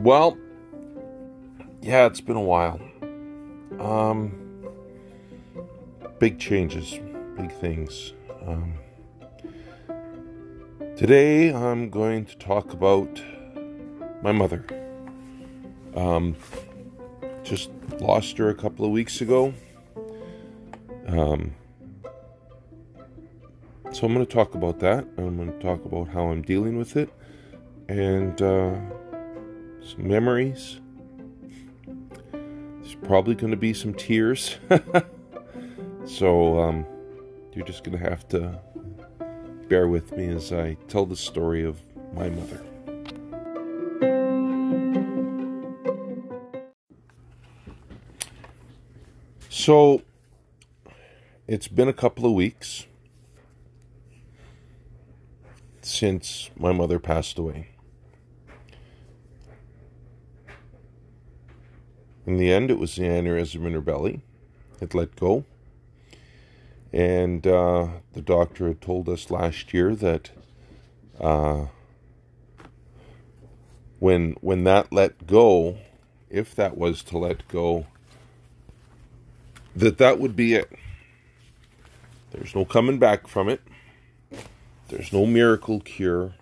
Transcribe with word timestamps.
Well, 0.00 0.36
yeah, 1.80 2.06
it's 2.06 2.20
been 2.20 2.34
a 2.34 2.40
while. 2.40 2.80
Um, 3.78 4.66
big 6.18 6.40
changes, 6.40 6.98
big 7.36 7.52
things. 7.52 8.12
Um, 8.44 8.74
today, 10.96 11.54
I'm 11.54 11.90
going 11.90 12.24
to 12.24 12.36
talk 12.38 12.72
about 12.72 13.22
my 14.20 14.32
mother. 14.32 14.64
Um, 15.94 16.34
just 17.44 17.70
lost 18.00 18.36
her 18.38 18.48
a 18.48 18.54
couple 18.54 18.84
of 18.84 18.90
weeks 18.90 19.20
ago. 19.20 19.54
Um, 21.06 21.54
so 23.98 24.06
I'm 24.06 24.14
going 24.14 24.24
to 24.24 24.32
talk 24.32 24.54
about 24.54 24.78
that. 24.78 25.08
I'm 25.16 25.36
going 25.36 25.52
to 25.52 25.58
talk 25.58 25.84
about 25.84 26.06
how 26.06 26.28
I'm 26.28 26.40
dealing 26.40 26.78
with 26.78 26.96
it 26.96 27.10
and 27.88 28.40
uh, 28.40 28.76
some 29.82 30.06
memories. 30.06 30.78
There's 32.30 32.94
probably 33.02 33.34
going 33.34 33.50
to 33.50 33.56
be 33.56 33.74
some 33.74 33.92
tears. 33.92 34.56
so 36.04 36.60
um, 36.60 36.86
you're 37.52 37.66
just 37.66 37.82
going 37.82 37.98
to 37.98 38.08
have 38.08 38.28
to 38.28 38.60
bear 39.68 39.88
with 39.88 40.12
me 40.12 40.28
as 40.28 40.52
I 40.52 40.74
tell 40.86 41.04
the 41.04 41.16
story 41.16 41.64
of 41.64 41.80
my 42.14 42.30
mother. 42.30 42.64
So 49.48 50.02
it's 51.48 51.66
been 51.66 51.88
a 51.88 51.92
couple 51.92 52.26
of 52.26 52.32
weeks 52.32 52.86
since 55.98 56.50
my 56.56 56.70
mother 56.70 57.00
passed 57.00 57.38
away. 57.38 57.70
In 62.24 62.36
the 62.36 62.52
end, 62.52 62.70
it 62.70 62.78
was 62.78 62.94
the 62.94 63.02
aneurysm 63.02 63.66
in 63.66 63.72
her 63.72 63.80
belly. 63.80 64.20
It 64.80 64.94
let 64.94 65.16
go. 65.16 65.44
And 66.92 67.46
uh, 67.46 67.88
the 68.12 68.20
doctor 68.20 68.68
had 68.68 68.80
told 68.80 69.08
us 69.08 69.30
last 69.30 69.74
year 69.74 69.96
that 69.96 70.30
uh, 71.20 71.66
when 73.98 74.36
when 74.40 74.64
that 74.64 74.92
let 74.92 75.26
go, 75.26 75.78
if 76.30 76.54
that 76.54 76.76
was 76.76 77.02
to 77.04 77.18
let 77.18 77.48
go, 77.48 77.86
that 79.74 79.98
that 79.98 80.20
would 80.20 80.36
be 80.36 80.54
it. 80.54 80.70
There's 82.30 82.54
no 82.54 82.64
coming 82.64 82.98
back 82.98 83.26
from 83.26 83.48
it. 83.48 83.60
There's 84.88 85.12
no 85.12 85.26
miracle 85.26 85.80
cure. 85.80 86.34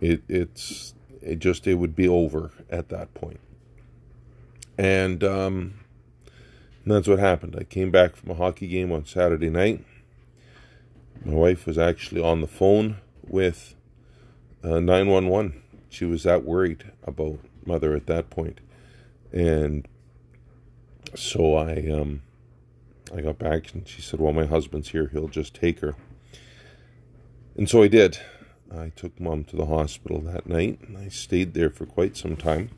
It 0.00 0.22
it's 0.28 0.94
it 1.20 1.38
just 1.38 1.66
it 1.66 1.74
would 1.74 1.94
be 1.94 2.08
over 2.08 2.52
at 2.70 2.88
that 2.88 3.12
point. 3.14 3.40
And 4.78 5.22
um, 5.24 5.74
that's 6.86 7.08
what 7.08 7.18
happened. 7.18 7.56
I 7.58 7.64
came 7.64 7.90
back 7.90 8.16
from 8.16 8.30
a 8.30 8.34
hockey 8.34 8.68
game 8.68 8.92
on 8.92 9.04
Saturday 9.04 9.50
night. 9.50 9.84
My 11.24 11.34
wife 11.34 11.66
was 11.66 11.78
actually 11.78 12.22
on 12.22 12.40
the 12.40 12.46
phone 12.46 12.98
with 13.26 13.74
uh, 14.62 14.80
911. 14.80 15.62
She 15.88 16.04
was 16.04 16.22
that 16.22 16.44
worried 16.44 16.92
about 17.04 17.40
mother 17.64 17.94
at 17.94 18.06
that 18.06 18.30
point. 18.30 18.60
And 19.32 19.88
so 21.14 21.56
I 21.56 21.88
um, 21.90 22.22
I 23.14 23.20
got 23.20 23.38
back 23.38 23.72
and 23.72 23.86
she 23.86 24.02
said, 24.02 24.20
Well, 24.20 24.32
my 24.32 24.46
husband's 24.46 24.90
here. 24.90 25.08
He'll 25.08 25.28
just 25.28 25.54
take 25.54 25.80
her. 25.80 25.94
And 27.56 27.68
so 27.68 27.82
I 27.82 27.88
did. 27.88 28.18
I 28.74 28.90
took 28.96 29.18
mom 29.20 29.44
to 29.44 29.56
the 29.56 29.66
hospital 29.66 30.20
that 30.22 30.46
night 30.46 30.80
and 30.82 30.98
I 30.98 31.08
stayed 31.08 31.54
there 31.54 31.70
for 31.70 31.86
quite 31.86 32.16
some 32.16 32.36
time. 32.36 32.70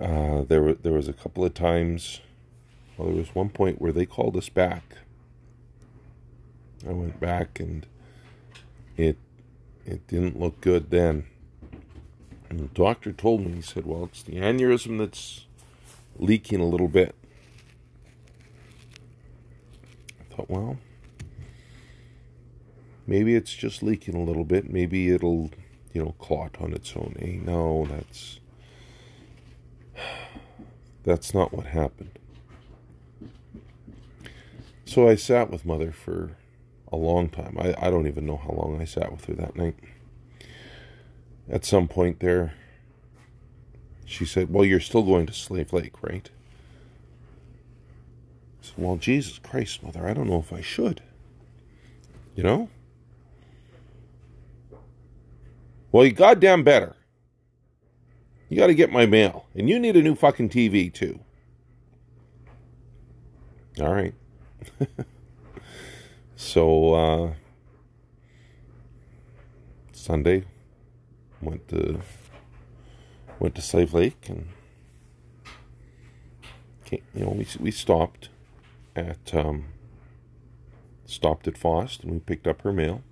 Uh, 0.00 0.42
there, 0.44 0.62
were, 0.62 0.74
there 0.74 0.92
was 0.92 1.08
a 1.08 1.12
couple 1.12 1.44
of 1.44 1.54
times, 1.54 2.20
well, 2.96 3.08
there 3.08 3.16
was 3.16 3.34
one 3.34 3.48
point 3.48 3.80
where 3.80 3.92
they 3.92 4.06
called 4.06 4.36
us 4.36 4.48
back. 4.48 4.98
I 6.88 6.92
went 6.92 7.18
back 7.18 7.58
and 7.58 7.84
it 8.96 9.16
it 9.88 10.06
didn't 10.06 10.38
look 10.38 10.60
good 10.60 10.90
then. 10.90 11.26
And 12.50 12.60
the 12.60 12.66
doctor 12.66 13.10
told 13.10 13.40
me, 13.40 13.52
he 13.52 13.62
said, 13.62 13.86
Well, 13.86 14.04
it's 14.04 14.22
the 14.22 14.34
aneurysm 14.34 14.98
that's 14.98 15.46
leaking 16.18 16.60
a 16.60 16.66
little 16.66 16.88
bit. 16.88 17.14
Thought, 20.38 20.50
well, 20.50 20.78
maybe 23.06 23.34
it's 23.34 23.52
just 23.52 23.82
leaking 23.82 24.14
a 24.14 24.22
little 24.22 24.44
bit. 24.44 24.70
Maybe 24.70 25.10
it'll, 25.10 25.50
you 25.92 26.04
know, 26.04 26.14
clot 26.18 26.56
on 26.60 26.72
its 26.72 26.94
own. 26.96 27.16
Hey, 27.18 27.40
no, 27.42 27.86
that's 27.90 28.38
that's 31.02 31.34
not 31.34 31.52
what 31.52 31.66
happened. 31.66 32.18
So 34.84 35.08
I 35.08 35.16
sat 35.16 35.50
with 35.50 35.66
mother 35.66 35.90
for 35.92 36.36
a 36.92 36.96
long 36.96 37.28
time. 37.28 37.56
I, 37.58 37.74
I 37.78 37.90
don't 37.90 38.06
even 38.06 38.24
know 38.24 38.36
how 38.36 38.50
long 38.50 38.80
I 38.80 38.84
sat 38.84 39.10
with 39.10 39.24
her 39.26 39.34
that 39.34 39.56
night. 39.56 39.76
At 41.50 41.64
some 41.64 41.88
point 41.88 42.20
there, 42.20 42.54
she 44.04 44.24
said, 44.24 44.52
Well, 44.52 44.64
you're 44.64 44.80
still 44.80 45.02
going 45.02 45.26
to 45.26 45.32
Slave 45.32 45.72
Lake, 45.72 46.02
right? 46.02 46.30
Well, 48.76 48.96
Jesus 48.96 49.38
Christ, 49.38 49.82
Mother, 49.82 50.06
I 50.06 50.14
don't 50.14 50.28
know 50.28 50.38
if 50.38 50.52
I 50.52 50.60
should. 50.60 51.02
You 52.34 52.42
know? 52.42 52.68
Well, 55.90 56.04
you 56.04 56.12
goddamn 56.12 56.62
better. 56.64 56.94
You 58.48 58.56
got 58.56 58.68
to 58.68 58.74
get 58.74 58.92
my 58.92 59.06
mail. 59.06 59.46
And 59.54 59.68
you 59.68 59.78
need 59.78 59.96
a 59.96 60.02
new 60.02 60.14
fucking 60.14 60.48
TV, 60.50 60.92
too. 60.92 61.20
All 63.80 63.92
right. 63.92 64.14
so, 66.36 66.94
uh, 66.94 67.32
Sunday, 69.92 70.44
went 71.40 71.68
to 71.68 72.00
went 73.38 73.54
to 73.54 73.62
Slave 73.62 73.94
Lake 73.94 74.28
and 74.28 74.48
you 76.90 77.00
know 77.14 77.30
we 77.30 77.46
we 77.60 77.70
stopped 77.70 78.30
at 78.98 79.34
um, 79.34 79.66
stopped 81.06 81.48
at 81.48 81.56
Faust 81.56 82.02
and 82.02 82.12
we 82.12 82.18
picked 82.18 82.46
up 82.46 82.62
her 82.62 82.72
mail. 82.72 83.02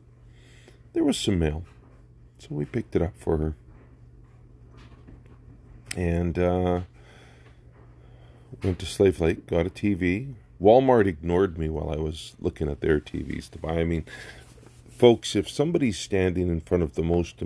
There 0.92 1.04
was 1.04 1.19
some 1.19 1.38
mail, 1.38 1.64
so 2.38 2.48
we 2.50 2.64
picked 2.64 2.97
it 2.97 3.02
up 3.02 3.14
for 3.19 3.38
her. 3.38 3.54
And 5.96 6.38
uh, 6.38 6.80
went 8.62 8.78
to 8.80 8.86
Slave 8.86 9.20
Lake, 9.20 9.46
got 9.46 9.66
a 9.66 9.70
TV. 9.70 10.34
Walmart 10.60 11.06
ignored 11.06 11.58
me 11.58 11.69
while 11.69 11.91
I 11.91 11.96
was 11.96 12.34
looking 12.41 12.69
at 12.69 12.80
their 12.80 13.00
TVs 13.00 13.50
to 13.50 13.58
buy. 13.58 13.80
I 13.80 13.84
mean, 13.84 14.04
folks, 14.91 15.36
if 15.36 15.48
somebody's 15.48 15.98
standing 15.98 16.48
in 16.48 16.60
front 16.60 16.82
of 16.82 16.94
the 16.94 17.02
most 17.02 17.42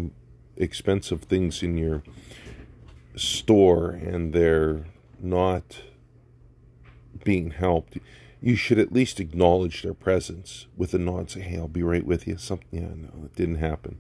expensive 0.57 1.23
things 1.23 1.63
in 1.63 1.77
your 1.77 2.03
store 3.17 3.91
and 3.91 4.33
they're 4.33 4.85
not 5.21 5.83
being 7.25 7.51
helped, 7.51 7.99
you 8.41 8.57
should 8.57 8.79
at 8.79 8.93
least 8.93 9.21
acknowledge 9.21 9.83
their 9.83 9.95
presence 9.95 10.67
with 10.77 10.95
a 10.95 10.99
nod. 10.99 11.31
Say, 11.31 11.41
"Hey, 11.41 11.59
I'll 11.59 11.69
be 11.69 11.83
right 11.83 12.07
with 12.07 12.27
you." 12.27 12.37
Something, 12.39 12.69
yeah, 12.71 12.95
no, 12.95 13.25
it 13.25 13.37
didn't 13.37 13.57
happen. 13.57 13.99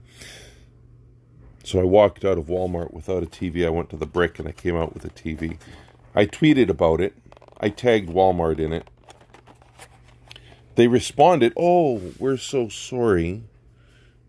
So 1.62 1.78
I 1.78 1.84
walked 1.84 2.24
out 2.24 2.38
of 2.38 2.46
Walmart 2.46 2.94
without 2.94 3.22
a 3.22 3.26
TV. 3.26 3.66
I 3.66 3.70
went 3.70 3.90
to 3.90 3.96
the 3.96 4.06
brick 4.06 4.38
and 4.38 4.48
I 4.48 4.52
came 4.52 4.76
out 4.76 4.94
with 4.94 5.04
a 5.04 5.10
TV. 5.10 5.58
I 6.14 6.24
tweeted 6.24 6.70
about 6.70 7.00
it. 7.00 7.14
I 7.60 7.68
tagged 7.68 8.08
Walmart 8.08 8.58
in 8.58 8.72
it. 8.72 8.88
They 10.76 10.88
responded, 10.88 11.52
"Oh, 11.56 12.00
we're 12.18 12.38
so 12.38 12.68
sorry. 12.68 13.42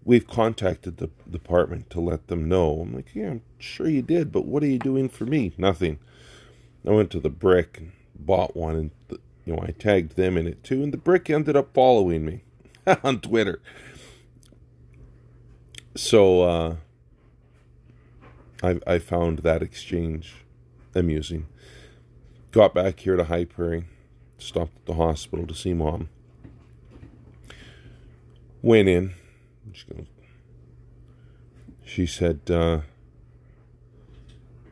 We've 0.03 0.27
contacted 0.27 0.97
the 0.97 1.09
department 1.30 1.89
to 1.91 2.01
let 2.01 2.27
them 2.27 2.50
know." 2.50 2.81
I'm 2.81 2.94
like, 2.94 3.15
"Yeah, 3.15 3.30
I'm 3.30 3.41
sure 3.59 3.88
you 3.88 4.01
did, 4.01 4.31
but 4.31 4.45
what 4.45 4.63
are 4.63 4.68
you 4.68 4.80
doing 4.80 5.07
for 5.07 5.25
me? 5.25 5.53
Nothing." 5.57 6.00
I 6.86 6.91
went 6.91 7.12
to 7.12 7.19
the 7.19 7.30
brick 7.30 7.77
and 7.77 7.91
bought 8.15 8.57
one, 8.57 8.75
and 8.75 8.91
you 9.45 9.53
know, 9.55 9.63
I 9.63 9.71
tagged 9.71 10.15
them 10.15 10.38
in 10.38 10.47
it 10.47 10.63
too, 10.63 10.83
and 10.83 10.93
the 10.93 10.97
brick 10.97 11.29
ended 11.29 11.55
up 11.55 11.73
following 11.73 12.25
me 12.25 12.43
on 13.03 13.19
Twitter. 13.19 13.61
So 15.95 16.41
uh, 16.43 16.75
I 18.63 18.79
I 18.85 18.99
found 18.99 19.39
that 19.39 19.61
exchange 19.61 20.45
amusing. 20.93 21.47
Got 22.51 22.73
back 22.73 22.99
here 22.99 23.15
to 23.15 23.25
High 23.25 23.45
Prairie, 23.45 23.85
stopped 24.38 24.75
at 24.77 24.85
the 24.85 24.93
hospital 24.95 25.47
to 25.47 25.53
see 25.53 25.73
mom. 25.73 26.09
Went 28.61 28.89
in. 28.89 29.13
She, 29.73 29.85
goes, 29.85 30.05
she 31.85 32.05
said, 32.05 32.41
uh, 32.49 32.81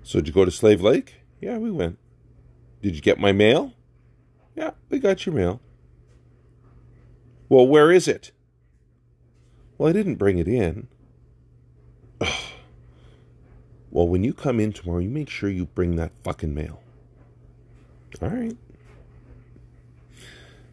"So 0.03 0.19
did 0.19 0.27
you 0.27 0.33
go 0.33 0.45
to 0.45 0.51
Slave 0.51 0.81
Lake?" 0.81 1.15
Yeah, 1.41 1.57
we 1.57 1.71
went. 1.71 1.97
Did 2.81 2.95
you 2.95 3.01
get 3.01 3.19
my 3.19 3.31
mail? 3.31 3.73
Yeah, 4.59 4.71
we 4.89 4.99
got 4.99 5.25
your 5.25 5.33
mail. 5.33 5.61
Well, 7.47 7.65
where 7.65 7.93
is 7.93 8.09
it? 8.09 8.31
Well, 9.77 9.87
I 9.87 9.93
didn't 9.93 10.15
bring 10.15 10.37
it 10.37 10.49
in. 10.49 10.89
well, 13.89 14.05
when 14.05 14.25
you 14.25 14.33
come 14.33 14.59
in 14.59 14.73
tomorrow, 14.73 14.99
you 14.99 15.09
make 15.09 15.29
sure 15.29 15.49
you 15.49 15.67
bring 15.67 15.95
that 15.95 16.11
fucking 16.25 16.53
mail. 16.53 16.81
All 18.21 18.27
right. 18.27 18.57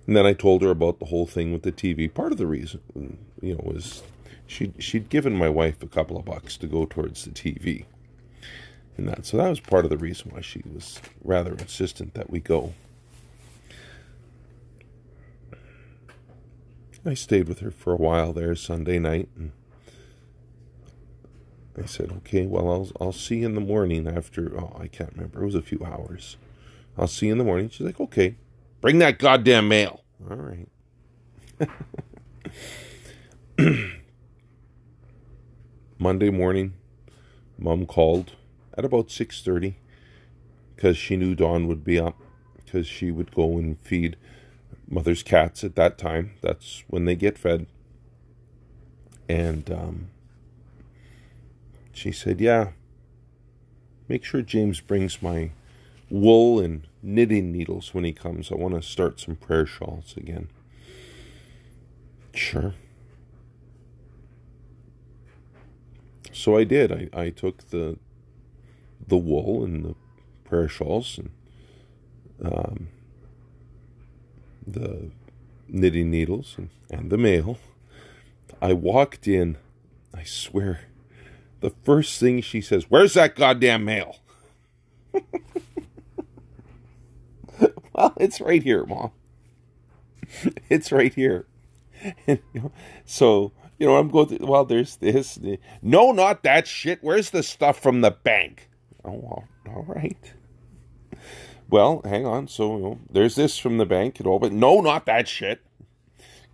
And 0.09 0.17
then 0.17 0.27
I 0.27 0.33
told 0.33 0.63
her 0.63 0.71
about 0.71 0.99
the 0.99 1.07
whole 1.07 1.29
thing 1.29 1.53
with 1.53 1.63
the 1.63 1.71
TV. 1.71 2.13
Part 2.13 2.33
of 2.33 2.39
the 2.39 2.47
reason, 2.49 3.19
you 3.41 3.55
know, 3.55 3.63
was 3.63 4.03
she 4.49 4.73
she'd 4.81 5.09
given 5.09 5.37
my 5.37 5.49
wife 5.49 5.81
a 5.81 5.87
couple 5.87 6.17
of 6.17 6.25
bucks 6.25 6.57
to 6.57 6.67
go 6.67 6.87
towards 6.87 7.25
the 7.25 7.31
TV, 7.31 7.85
and 8.97 9.09
that 9.09 9.27
so 9.27 9.37
that 9.37 9.49
was 9.49 9.61
part 9.61 9.85
of 9.85 9.91
the 9.91 9.97
reason 9.97 10.33
why 10.33 10.41
she 10.41 10.63
was 10.75 11.01
rather 11.23 11.53
insistent 11.53 12.15
that 12.15 12.31
we 12.31 12.41
go. 12.41 12.75
I 17.07 17.15
stayed 17.15 17.49
with 17.49 17.61
her 17.61 17.71
for 17.71 17.93
a 17.93 17.97
while 17.97 18.33
there 18.33 18.55
Sunday 18.57 18.99
night, 18.99 19.29
and 19.37 19.53
I 21.81 21.87
said, 21.87 22.11
"Okay, 22.19 22.47
well, 22.47 22.69
I'll 22.69 22.91
I'll 23.01 23.13
see 23.13 23.39
you 23.39 23.47
in 23.47 23.55
the 23.55 23.61
morning 23.61 24.09
after." 24.09 24.59
Oh, 24.59 24.77
I 24.79 24.89
can't 24.89 25.13
remember. 25.15 25.43
It 25.43 25.47
was 25.47 25.55
a 25.55 25.63
few 25.63 25.85
hours. 25.85 26.37
I'll 26.99 27.07
see 27.07 27.27
you 27.27 27.33
in 27.33 27.39
the 27.39 27.45
morning. 27.45 27.69
She's 27.69 27.87
like, 27.87 28.01
"Okay, 28.01 28.37
bring 28.81 28.99
that 28.99 29.19
goddamn 29.19 29.69
mail." 29.69 30.03
All 30.29 30.37
right. 30.37 30.69
Monday 35.99 36.31
morning, 36.31 36.75
Mom 37.59 37.87
called 37.87 38.33
at 38.77 38.85
about 38.85 39.11
six 39.11 39.43
thirty 39.43 39.77
because 40.75 40.97
she 40.97 41.17
knew 41.17 41.35
Dawn 41.35 41.69
would 41.69 41.85
be 41.85 41.99
up 41.99 42.21
because 42.57 42.87
she 42.87 43.11
would 43.11 43.35
go 43.35 43.59
and 43.59 43.79
feed 43.81 44.17
mother's 44.89 45.23
cats 45.23 45.65
at 45.65 45.77
that 45.77 45.99
time. 45.99 46.33
That's 46.43 46.85
when 46.89 47.05
they 47.05 47.17
get 47.17 47.39
fed. 47.39 47.67
And 49.29 49.71
um, 49.71 50.09
she 51.93 52.13
said, 52.13 52.41
"Yeah, 52.41 52.71
make 54.09 54.25
sure 54.25 54.43
James 54.43 54.81
brings 54.81 55.21
my 55.21 55.51
wool 56.09 56.61
and 56.61 56.87
knitting 57.03 57.51
needles 57.51 57.93
when 57.93 58.05
he 58.05 58.13
comes. 58.13 58.53
I 58.53 58.55
want 58.55 58.75
to 58.75 58.83
start 58.83 59.21
some 59.21 59.37
prayer 59.37 59.67
shawls 59.67 60.15
again." 60.17 60.49
Sure. 62.33 62.75
so 66.37 66.57
I 66.57 66.65
did. 66.65 66.93
I, 66.93 67.09
I 67.19 67.31
took 67.31 67.71
the 67.71 67.99
the 69.09 69.17
wool 69.17 69.65
and 69.65 69.85
the 69.85 69.95
prayer 70.45 70.69
shawls 70.69 71.19
and 71.19 71.31
um, 72.45 72.89
the 74.67 75.11
knitting 75.69 76.11
needles 76.11 76.55
and, 76.57 76.71
and 76.91 77.11
the 77.11 77.19
mail. 77.19 77.59
I 78.61 78.73
walked 78.73 79.29
in. 79.29 79.59
I 80.15 80.25
swear, 80.25 80.81
the 81.61 81.71
first 81.71 82.19
thing 82.19 82.41
she 82.41 82.61
says, 82.61 82.87
"Where's 82.89 83.15
that 83.15 83.37
goddamn 83.37 83.85
mail?" 83.85 84.17
well, 87.93 88.15
it's 88.19 88.41
right 88.41 88.63
here, 88.63 88.85
mom. 88.87 89.11
It's 90.69 90.91
right 90.91 91.15
here. 91.15 91.47
So 93.05 93.53
you 93.79 93.87
know, 93.87 93.97
I'm 93.97 94.09
going 94.09 94.39
well, 94.41 94.65
there's 94.65 94.97
this. 94.97 95.39
No, 95.83 96.13
not 96.13 96.43
that 96.45 96.67
shit. 96.67 96.99
Where's 97.03 97.31
the 97.31 97.43
stuff 97.43 97.79
from 97.79 98.01
the 98.01 98.11
bank? 98.11 98.69
Oh, 99.05 99.45
all 99.69 99.85
right. 99.87 100.33
Well, 101.69 102.01
hang 102.05 102.27
on. 102.27 102.49
So, 102.49 102.77
you 102.77 102.83
know, 102.83 102.99
there's 103.11 103.35
this 103.35 103.59
from 103.59 103.79
the 103.79 103.87
bank 103.87 104.19
and 104.19 104.27
all, 104.27 104.39
but 104.39 104.53
no, 104.53 104.81
not 104.81 105.07
that 105.07 105.29
shit. 105.29 105.61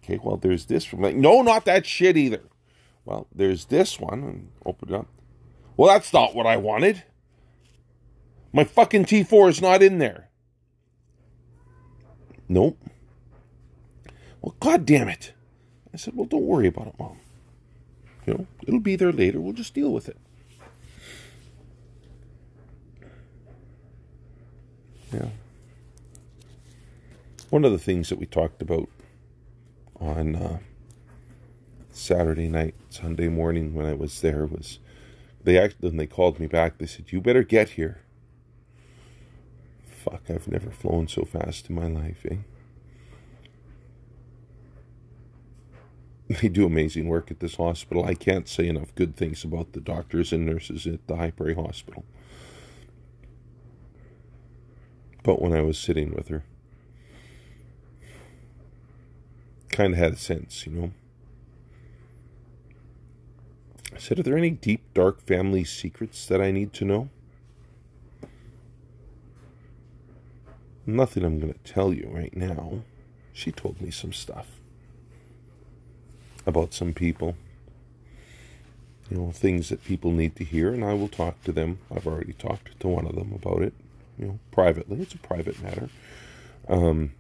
Okay, 0.03 0.19
well, 0.23 0.37
there's 0.37 0.67
this 0.67 0.85
from 0.85 1.03
like, 1.03 1.15
no, 1.15 1.43
not 1.43 1.65
that 1.67 1.87
shit 1.87 2.17
either. 2.17 2.43
Well, 3.05 3.27
there's 3.35 3.67
this 3.67 4.01
one, 4.01 4.23
and 4.23 4.49
open 4.65 4.89
it 4.89 4.95
up. 4.95 5.07
Well, 5.77 5.93
that's 5.93 6.13
not 6.13 6.35
what 6.35 6.47
I 6.47 6.57
wanted. 6.57 7.03
My 8.53 8.65
fucking 8.65 9.07
T4 9.07 9.49
is 9.49 9.63
not 9.63 9.83
in 9.83 9.99
there. 9.99 10.29
Nope. 12.49 12.79
Well, 14.41 14.55
god 14.61 14.85
damn 14.85 15.09
it. 15.09 15.33
I 15.93 15.97
said, 15.97 16.15
Well, 16.15 16.27
don't 16.27 16.47
worry 16.47 16.67
about 16.67 16.89
it, 16.89 16.95
Mom. 16.99 17.19
You 18.27 18.35
know, 18.35 18.47
it'll 18.67 18.81
be 18.81 18.97
there 18.97 19.13
later. 19.13 19.41
We'll 19.41 19.53
just 19.53 19.75
deal 19.75 19.91
with 19.91 20.09
it. 20.09 20.17
Yeah. 25.13 25.29
One 27.51 27.65
of 27.65 27.73
the 27.73 27.79
things 27.79 28.09
that 28.09 28.19
we 28.19 28.27
talked 28.27 28.63
about 28.63 28.89
on 30.01 30.35
uh, 30.35 30.59
Saturday 31.91 32.49
night, 32.49 32.75
Sunday 32.89 33.29
morning 33.29 33.75
when 33.75 33.87
I 33.87 33.93
was 33.93 34.21
there 34.21 34.47
was 34.47 34.79
they 35.45 35.59
actually 35.59 35.91
when 35.91 35.99
they 35.99 36.07
called 36.07 36.41
me 36.41 36.47
back, 36.47 36.79
they 36.79 36.87
said, 36.87 37.13
You 37.13 37.21
better 37.21 37.43
get 37.43 37.71
here. 37.71 38.01
Fuck, 39.87 40.23
I've 40.31 40.49
never 40.49 40.71
flown 40.71 41.09
so 41.09 41.25
fast 41.25 41.69
in 41.69 41.77
my 41.77 41.87
life, 41.87 42.25
eh? 42.29 42.37
they 46.41 46.49
do 46.49 46.67
amazing 46.67 47.09
work 47.09 47.31
at 47.31 47.41
this 47.41 47.57
hospital. 47.57 48.05
I 48.05 48.15
can't 48.15 48.49
say 48.49 48.67
enough 48.69 48.95
good 48.95 49.17
things 49.17 49.45
about 49.45 49.73
the 49.73 49.81
doctors 49.81 50.33
and 50.33 50.47
nurses 50.47 50.87
at 50.87 51.07
the 51.07 51.17
High 51.17 51.31
Prairie 51.31 51.55
Hospital. 51.55 52.05
But 55.23 55.41
when 55.41 55.53
I 55.53 55.63
was 55.63 55.79
sitting 55.79 56.13
with 56.15 56.29
her, 56.29 56.43
kind 59.71 59.95
of 59.95 59.99
had 59.99 60.13
a 60.13 60.17
sense, 60.17 60.67
you 60.67 60.73
know. 60.73 60.93
I 63.95 63.99
said, 63.99 64.19
Are 64.19 64.23
there 64.23 64.37
any 64.37 64.51
deep, 64.51 64.83
dark 64.95 65.21
family 65.21 65.65
secrets 65.65 66.27
that 66.27 66.41
I 66.41 66.51
need 66.51 66.73
to 66.75 66.85
know? 66.85 67.09
Nothing 70.85 71.25
I'm 71.25 71.39
going 71.39 71.53
to 71.53 71.73
tell 71.73 71.93
you 71.93 72.09
right 72.13 72.37
now. 72.37 72.81
She 73.33 73.53
told 73.53 73.81
me 73.81 73.91
some 73.91 74.13
stuff 74.13 74.49
about 76.45 76.75
some 76.75 76.93
people. 76.93 77.37
You 79.11 79.19
know, 79.19 79.31
things 79.31 79.69
that 79.69 79.85
people 79.85 80.11
need 80.11 80.37
to 80.37 80.45
hear, 80.45 80.73
and 80.73 80.85
I 80.85 80.95
will 80.95 81.09
talk 81.09 81.43
to 81.45 81.53
them. 81.53 81.79
I've 81.95 82.07
already 82.07 82.33
talked 82.33 82.79
to 82.81 82.89
one 82.89 83.07
of 83.07 83.15
them 83.15 83.33
about 83.33 83.63
it, 83.63 83.75
you 84.19 84.27
know, 84.27 84.39
privately. 84.51 85.01
It's 85.01 85.15
a 85.15 85.19
private 85.19 85.63
matter. 85.63 85.89
Um, 86.69 87.13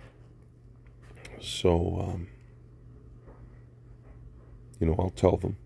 so, 1.40 1.98
um, 2.00 2.28
you 4.78 4.86
know, 4.86 4.96
I'll 4.98 5.10
tell 5.10 5.36
them. 5.36 5.56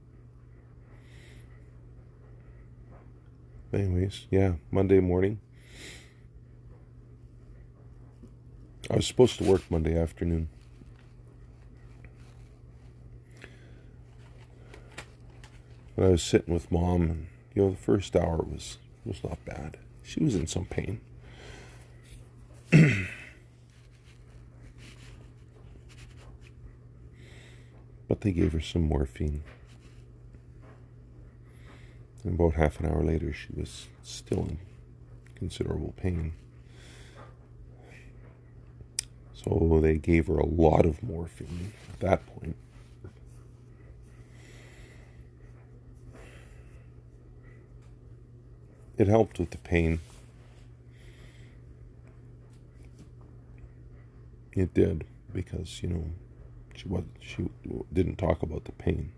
Anyways, 3.73 4.27
yeah, 4.31 4.55
Monday 4.71 5.01
morning. 5.01 5.41
I 8.91 8.97
was 8.97 9.07
supposed 9.07 9.39
to 9.39 9.45
work 9.45 9.63
Monday 9.71 9.99
afternoon. 9.99 10.49
But 15.97 16.05
I 16.05 16.09
was 16.11 16.23
sitting 16.23 16.55
with 16.55 16.71
mom, 16.71 17.03
and 17.03 17.27
you 17.55 17.63
know, 17.63 17.71
the 17.71 17.77
first 17.77 18.15
hour 18.15 18.37
was 18.37 18.79
was 19.05 19.23
not 19.25 19.45
bad. 19.45 19.79
She 20.03 20.23
was 20.23 20.35
in 20.35 20.47
some 20.47 20.67
pain. 20.67 21.01
but 28.09 28.21
they 28.21 28.33
gave 28.33 28.53
her 28.53 28.61
some 28.61 28.83
morphine. 28.83 29.43
And 32.25 32.35
about 32.35 32.55
half 32.55 32.81
an 32.81 32.87
hour 32.87 33.03
later, 33.05 33.33
she 33.33 33.49
was 33.57 33.87
still 34.03 34.41
in 34.41 34.59
considerable 35.37 35.95
pain. 35.97 36.33
So 39.35 39.79
they 39.81 39.97
gave 39.97 40.27
her 40.27 40.39
a 40.39 40.47
lot 40.47 40.87
of 40.87 41.03
morphine 41.03 41.73
at 41.93 42.01
that 42.01 42.27
point. 42.27 42.57
it 48.99 49.09
helped 49.09 49.39
with 49.39 49.51
the 49.51 49.59
pain. 49.59 50.01
It 54.57 54.73
did 54.73 55.05
because 55.35 55.83
you 55.83 55.91
know 55.91 56.05
she 56.75 56.89
was 56.89 57.05
she 57.21 57.51
didn't 57.93 58.17
talk 58.17 58.43
about 58.43 58.65
the 58.65 58.73
pain. 58.73 59.13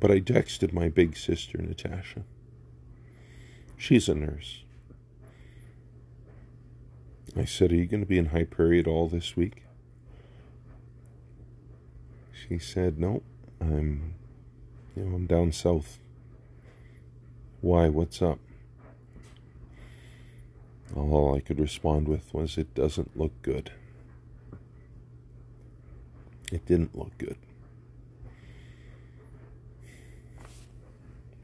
But 0.00 0.10
I 0.10 0.20
texted 0.20 0.72
my 0.72 0.88
big 0.88 1.16
sister 1.16 1.58
Natasha. 1.58 2.22
She's 3.76 4.08
a 4.08 4.14
nurse. 4.14 4.62
I 7.36 7.44
said, 7.44 7.70
"Are 7.70 7.74
you 7.74 7.86
going 7.86 8.02
to 8.02 8.08
be 8.08 8.18
in 8.18 8.26
High 8.26 8.46
at 8.78 8.86
all 8.86 9.08
this 9.08 9.36
week?" 9.36 9.64
She 12.32 12.58
said, 12.58 12.98
"No, 12.98 13.22
I'm, 13.60 14.14
you 14.96 15.04
know, 15.04 15.16
I'm 15.16 15.26
down 15.26 15.52
south." 15.52 15.98
Why, 17.60 17.88
what's 17.88 18.22
up? 18.22 18.38
All 20.96 21.34
I 21.34 21.40
could 21.40 21.58
respond 21.58 22.06
with 22.06 22.32
was, 22.32 22.56
It 22.56 22.74
doesn't 22.74 23.16
look 23.16 23.32
good. 23.42 23.72
It 26.52 26.64
didn't 26.66 26.96
look 26.96 27.16
good. 27.18 27.36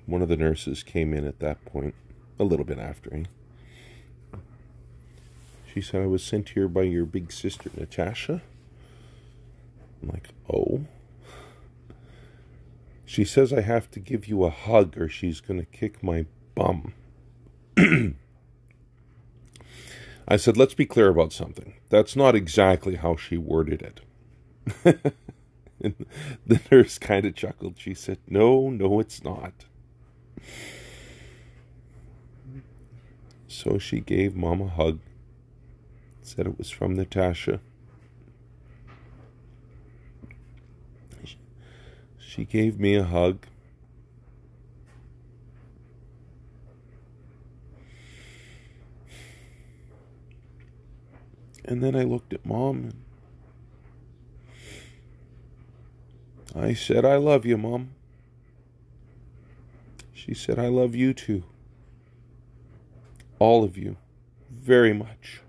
One 0.07 0.23
of 0.23 0.29
the 0.29 0.37
nurses 0.37 0.83
came 0.83 1.13
in 1.15 1.25
at 1.25 1.41
that 1.41 1.65
point, 1.65 1.95
a 2.39 2.45
little 2.45 2.65
bit 2.65 2.79
after 2.79 3.11
me. 3.11 3.27
She 5.73 5.81
said, 5.81 6.03
I 6.03 6.07
was 6.07 6.23
sent 6.23 6.51
here 6.51 6.69
by 6.69 6.83
your 6.83 7.05
big 7.05 7.31
sister, 7.31 7.71
Natasha. 7.77 8.43
I'm 10.03 10.09
like, 10.09 10.29
oh. 10.53 10.83
She 13.05 13.25
says 13.25 13.53
I 13.53 13.61
have 13.61 13.91
to 13.93 14.01
give 14.01 14.27
you 14.27 14.45
a 14.45 14.51
hug 14.51 14.97
or 14.99 15.09
she's 15.09 15.41
going 15.41 15.61
to 15.61 15.67
kick 15.67 16.03
my 16.03 16.27
bum. 16.55 16.93
I 20.31 20.37
said, 20.37 20.57
let's 20.57 20.75
be 20.75 20.87
clear 20.87 21.09
about 21.09 21.33
something. 21.33 21.75
That's 21.89 22.15
not 22.15 22.37
exactly 22.37 22.95
how 22.95 23.17
she 23.17 23.37
worded 23.37 23.83
it. 23.83 24.01
the 26.47 26.61
nurse 26.71 26.99
kind 26.99 27.27
of 27.27 27.35
chuckled. 27.35 27.75
She 27.79 27.95
said, 27.95 28.19
no, 28.29 28.71
no, 28.71 29.01
it's 29.01 29.25
not. 29.25 29.65
So 33.49 33.77
she 33.79 33.99
gave 33.99 34.37
Mom 34.37 34.61
a 34.61 34.69
hug, 34.69 35.01
said 36.23 36.47
it 36.47 36.57
was 36.57 36.71
from 36.71 36.95
Natasha. 36.95 37.61
She 42.19 42.45
gave 42.45 42.79
me 42.79 42.95
a 42.95 43.03
hug. 43.03 43.47
And 51.71 51.85
then 51.85 51.95
I 51.95 52.03
looked 52.03 52.33
at 52.33 52.45
mom 52.45 52.93
and 56.53 56.65
I 56.65 56.75
said, 56.75 57.05
I 57.05 57.15
love 57.15 57.47
you, 57.47 57.57
mom. 57.57 57.91
She 60.13 60.35
said, 60.35 60.59
I 60.59 60.67
love 60.67 60.97
you 60.97 61.15
too. 61.15 61.45
All 63.39 63.63
of 63.63 63.79
you. 63.79 63.97
Very 64.51 64.93
much. 64.93 65.43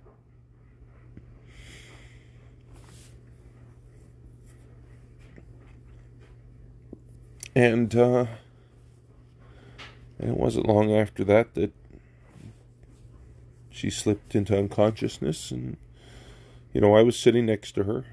And, 7.55 7.95
uh, 7.95 8.27
and 10.19 10.29
it 10.29 10.37
wasn't 10.37 10.67
long 10.67 10.93
after 10.93 11.23
that 11.23 11.55
that 11.55 11.73
she 13.71 13.89
slipped 13.89 14.35
into 14.35 14.55
unconsciousness. 14.55 15.49
And, 15.49 15.77
you 16.73 16.81
know, 16.81 16.95
I 16.95 17.03
was 17.03 17.17
sitting 17.17 17.45
next 17.45 17.73
to 17.73 17.83
her. 17.83 18.05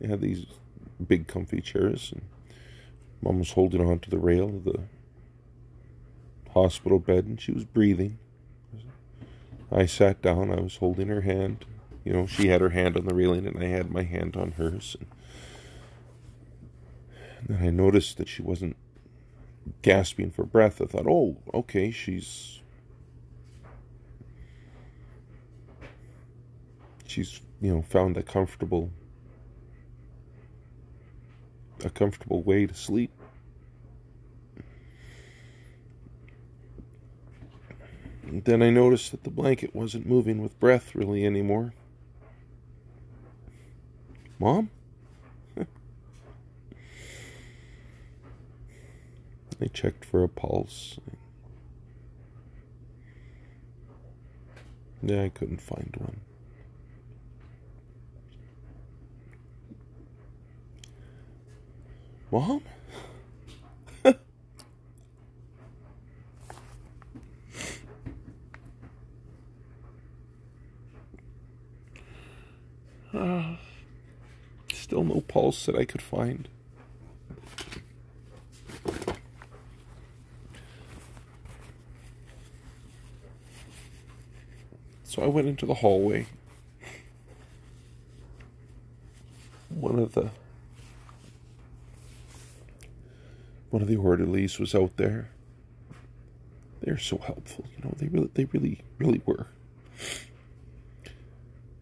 They 0.00 0.08
had 0.08 0.20
these 0.20 0.46
big, 1.06 1.26
comfy 1.26 1.60
chairs. 1.60 2.12
And 2.12 2.22
mom 3.22 3.38
was 3.38 3.52
holding 3.52 3.80
on 3.80 4.00
to 4.00 4.10
the 4.10 4.18
rail 4.18 4.48
of 4.48 4.64
the 4.64 4.80
hospital 6.52 6.98
bed 6.98 7.24
and 7.24 7.40
she 7.40 7.52
was 7.52 7.64
breathing. 7.64 8.18
I 9.70 9.86
sat 9.86 10.20
down. 10.20 10.50
I 10.50 10.60
was 10.60 10.76
holding 10.76 11.08
her 11.08 11.22
hand. 11.22 11.64
You 12.04 12.12
know, 12.12 12.26
she 12.26 12.48
had 12.48 12.60
her 12.60 12.70
hand 12.70 12.96
on 12.96 13.06
the 13.06 13.14
railing 13.14 13.46
and 13.46 13.62
I 13.62 13.68
had 13.68 13.90
my 13.90 14.02
hand 14.02 14.36
on 14.36 14.52
hers. 14.52 14.96
And, 14.98 15.08
then 17.48 17.66
I 17.66 17.70
noticed 17.70 18.18
that 18.18 18.28
she 18.28 18.42
wasn't 18.42 18.76
gasping 19.82 20.30
for 20.30 20.44
breath. 20.44 20.80
I 20.80 20.86
thought, 20.86 21.06
oh, 21.08 21.38
okay, 21.54 21.90
she's. 21.90 22.60
She's, 27.06 27.40
you 27.62 27.72
know, 27.72 27.80
found 27.80 28.16
a 28.16 28.22
comfortable 28.24 28.90
a 31.84 31.90
comfortable 31.90 32.42
way 32.42 32.66
to 32.66 32.74
sleep. 32.74 33.12
Then 38.24 38.62
I 38.62 38.70
noticed 38.70 39.12
that 39.12 39.24
the 39.24 39.30
blanket 39.30 39.74
wasn't 39.74 40.06
moving 40.06 40.42
with 40.42 40.58
breath 40.58 40.94
really 40.94 41.24
anymore. 41.24 41.72
Mom? 44.38 44.70
I 49.60 49.66
checked 49.72 50.04
for 50.04 50.24
a 50.24 50.28
pulse. 50.28 50.98
Yeah, 55.02 55.22
I 55.22 55.28
couldn't 55.28 55.60
find 55.60 55.94
one. 55.98 56.20
Mom? 62.32 62.62
uh, 64.06 64.12
still 74.72 75.04
no 75.04 75.20
pulse 75.20 75.66
that 75.66 75.76
I 75.76 75.84
could 75.84 76.00
find. 76.00 76.48
So 85.04 85.22
I 85.22 85.26
went 85.26 85.48
into 85.48 85.66
the 85.66 85.74
hallway. 85.74 86.24
One 89.68 89.98
of 89.98 90.14
the 90.14 90.30
one 93.72 93.80
of 93.80 93.88
the 93.88 93.96
orderlies 93.96 94.58
was 94.58 94.74
out 94.74 94.98
there. 94.98 95.30
They're 96.82 96.98
so 96.98 97.16
helpful, 97.16 97.64
you 97.74 97.82
know. 97.82 97.94
They 97.96 98.06
really, 98.08 98.30
they 98.34 98.44
really, 98.44 98.82
really 98.98 99.22
were. 99.24 99.46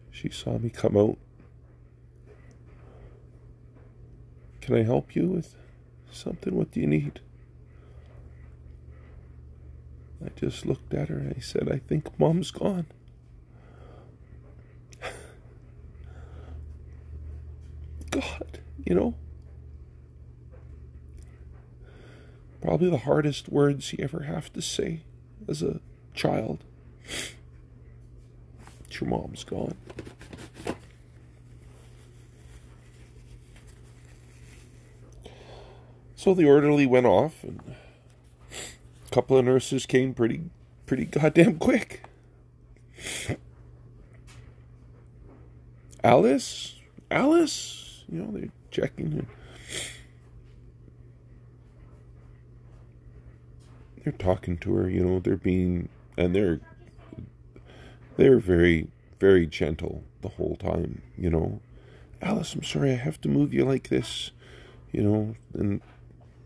She 0.09 0.29
saw 0.29 0.57
me 0.57 0.69
come 0.69 0.95
out. 0.95 1.17
Can 4.61 4.75
I 4.75 4.83
help 4.83 5.17
you 5.17 5.27
with 5.27 5.53
something? 6.11 6.55
What 6.55 6.71
do 6.71 6.79
you 6.79 6.87
need? 6.87 7.19
I 10.23 10.29
just 10.39 10.65
looked 10.65 10.93
at 10.93 11.09
her 11.09 11.17
and 11.17 11.33
I 11.35 11.41
said, 11.41 11.67
I 11.69 11.79
think 11.79 12.17
mom's 12.17 12.51
gone. 12.51 12.85
God, 18.11 18.59
you 18.85 18.95
know? 18.95 19.15
Probably 22.61 22.89
the 22.89 22.99
hardest 22.99 23.49
words 23.49 23.91
you 23.91 24.03
ever 24.03 24.23
have 24.23 24.53
to 24.53 24.61
say 24.61 25.01
as 25.47 25.63
a 25.63 25.79
child. 26.13 26.63
Your 28.91 29.09
mom's 29.09 29.43
gone. 29.43 29.75
So 36.15 36.35
the 36.35 36.45
orderly 36.45 36.85
went 36.85 37.07
off, 37.07 37.43
and 37.43 37.59
a 38.51 39.09
couple 39.09 39.37
of 39.39 39.45
nurses 39.45 39.87
came 39.87 40.13
pretty, 40.13 40.41
pretty 40.85 41.05
goddamn 41.05 41.57
quick. 41.57 42.03
Alice, 46.03 46.75
Alice, 47.09 48.03
you 48.07 48.21
know, 48.21 48.31
they're 48.31 48.49
checking. 48.69 49.25
They're 54.03 54.13
talking 54.13 54.57
to 54.59 54.73
her, 54.75 54.89
you 54.89 55.03
know, 55.03 55.19
they're 55.19 55.37
being, 55.37 55.89
and 56.17 56.35
they're, 56.35 56.59
they're 58.17 58.39
very, 58.39 58.87
very 59.19 59.45
gentle 59.45 60.03
the 60.21 60.29
whole 60.29 60.55
time, 60.55 61.01
you 61.17 61.29
know. 61.29 61.61
Alice, 62.21 62.53
I'm 62.53 62.63
sorry, 62.63 62.91
I 62.91 62.95
have 62.95 63.19
to 63.21 63.29
move 63.29 63.53
you 63.53 63.65
like 63.65 63.89
this, 63.89 64.31
you 64.91 65.01
know, 65.01 65.35
and, 65.53 65.81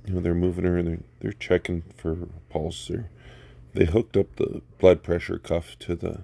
you 0.06 0.14
know, 0.14 0.22
they're 0.22 0.34
moving 0.34 0.66
her 0.66 0.78
and 0.78 0.88
they're, 0.88 1.04
they're 1.20 1.34
checking 1.34 1.84
for 1.96 2.16
pulse. 2.50 2.88
They're, 2.88 3.10
they 3.74 3.86
hooked 3.86 4.16
up 4.16 4.36
the 4.38 4.62
blood 4.80 5.04
pressure 5.04 5.38
cuff 5.38 5.78
to 5.80 5.96
the, 5.96 6.22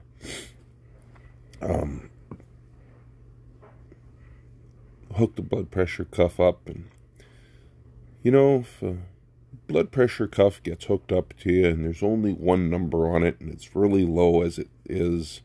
um, 1.62 2.10
hook 5.16 5.36
the 5.36 5.42
blood 5.42 5.72
pressure 5.72 6.06
cuff 6.06 6.40
up 6.40 6.68
and 6.68 6.90
you 8.24 8.32
know 8.32 8.60
if 8.60 8.82
a 8.82 8.98
blood 9.72 9.92
pressure 9.92 10.28
cuff 10.28 10.62
gets 10.64 10.86
hooked 10.86 11.12
up 11.12 11.34
to 11.38 11.52
you 11.52 11.68
and 11.68 11.86
there's 11.86 12.04
only 12.04 12.34
one 12.34 12.70
number 12.70 13.10
on 13.10 13.24
it 13.24 13.40
and 13.40 13.52
it's 13.52 13.76
really 13.76 14.06
low 14.06 14.42
as 14.42 14.58
it 14.60 14.70
is 14.86 15.42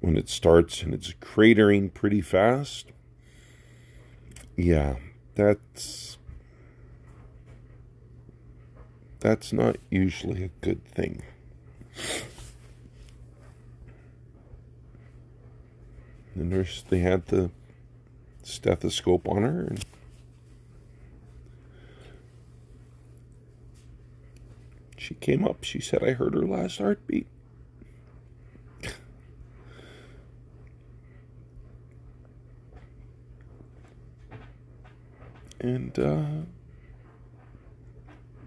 when 0.00 0.16
it 0.16 0.28
starts 0.28 0.82
and 0.82 0.92
it's 0.94 1.12
cratering 1.14 1.92
pretty 1.92 2.20
fast 2.20 2.92
yeah 4.56 4.96
that's 5.34 6.18
that's 9.20 9.52
not 9.52 9.76
usually 9.90 10.44
a 10.44 10.50
good 10.60 10.84
thing 10.84 11.22
the 16.38 16.44
nurse 16.44 16.84
they 16.88 17.00
had 17.00 17.26
the 17.26 17.50
stethoscope 18.42 19.28
on 19.28 19.42
her. 19.42 19.64
And 19.64 19.84
she 25.08 25.14
came 25.14 25.46
up. 25.46 25.64
She 25.64 25.80
said, 25.80 26.04
I 26.04 26.10
heard 26.10 26.34
her 26.34 26.42
last 26.42 26.76
heartbeat. 26.76 27.26
and 35.60 35.98
uh, 35.98 36.42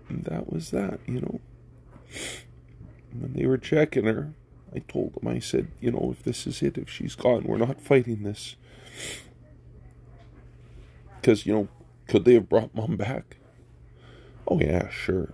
that 0.08 0.54
was 0.54 0.70
that, 0.70 1.00
you 1.08 1.22
know. 1.22 1.42
When 3.12 3.34
they 3.34 3.48
were 3.48 3.58
checking 3.58 4.06
her, 4.06 4.36
I 4.76 4.80
told 4.80 5.16
them, 5.16 5.28
I 5.28 5.40
said, 5.40 5.70
you 5.80 5.92
know, 5.92 6.10
if 6.16 6.22
this 6.22 6.46
is 6.46 6.62
it, 6.62 6.78
if 6.78 6.92
she's 6.92 7.16
gone, 7.16 7.46
we're 7.46 7.58
not 7.58 7.82
fighting 7.82 8.22
this. 8.22 8.56
Because, 11.16 11.48
you 11.48 11.54
know, 11.54 11.68
could 12.08 12.24
they 12.26 12.36
have 12.36 12.48
brought 12.48 12.76
mom 12.76 12.98
back? 12.98 13.38
Oh, 14.48 14.60
yeah, 14.60 14.90
sure. 14.90 15.34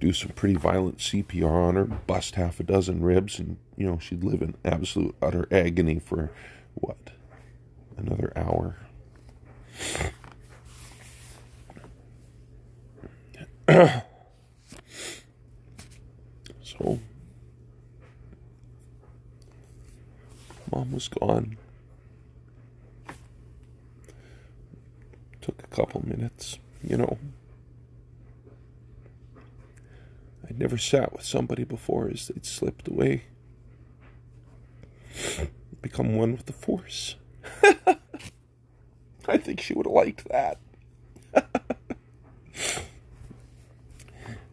Do 0.00 0.12
some 0.14 0.30
pretty 0.30 0.56
violent 0.56 0.96
CPR 0.98 1.68
on 1.68 1.76
her, 1.76 1.84
bust 1.84 2.34
half 2.36 2.58
a 2.58 2.62
dozen 2.62 3.02
ribs, 3.02 3.38
and, 3.38 3.58
you 3.76 3.86
know, 3.86 3.98
she'd 3.98 4.24
live 4.24 4.40
in 4.40 4.56
absolute 4.64 5.14
utter 5.20 5.46
agony 5.52 5.98
for, 5.98 6.32
what, 6.74 7.10
another 7.98 8.32
hour? 8.34 8.76
so, 16.62 16.98
mom 20.72 20.92
was 20.92 21.08
gone. 21.08 21.58
Took 25.42 25.62
a 25.62 25.66
couple 25.66 26.02
minutes, 26.06 26.58
you 26.82 26.96
know. 26.96 27.18
I'd 30.50 30.58
never 30.58 30.76
sat 30.78 31.12
with 31.12 31.22
somebody 31.22 31.62
before 31.62 32.10
as 32.10 32.26
they'd 32.26 32.44
slipped 32.44 32.88
away. 32.88 33.26
Become 35.80 36.16
one 36.16 36.32
with 36.32 36.46
the 36.46 36.52
force. 36.52 37.14
I 39.28 39.36
think 39.36 39.60
she 39.60 39.74
would 39.74 39.86
have 39.86 39.94
liked 39.94 40.28
that. 40.28 40.58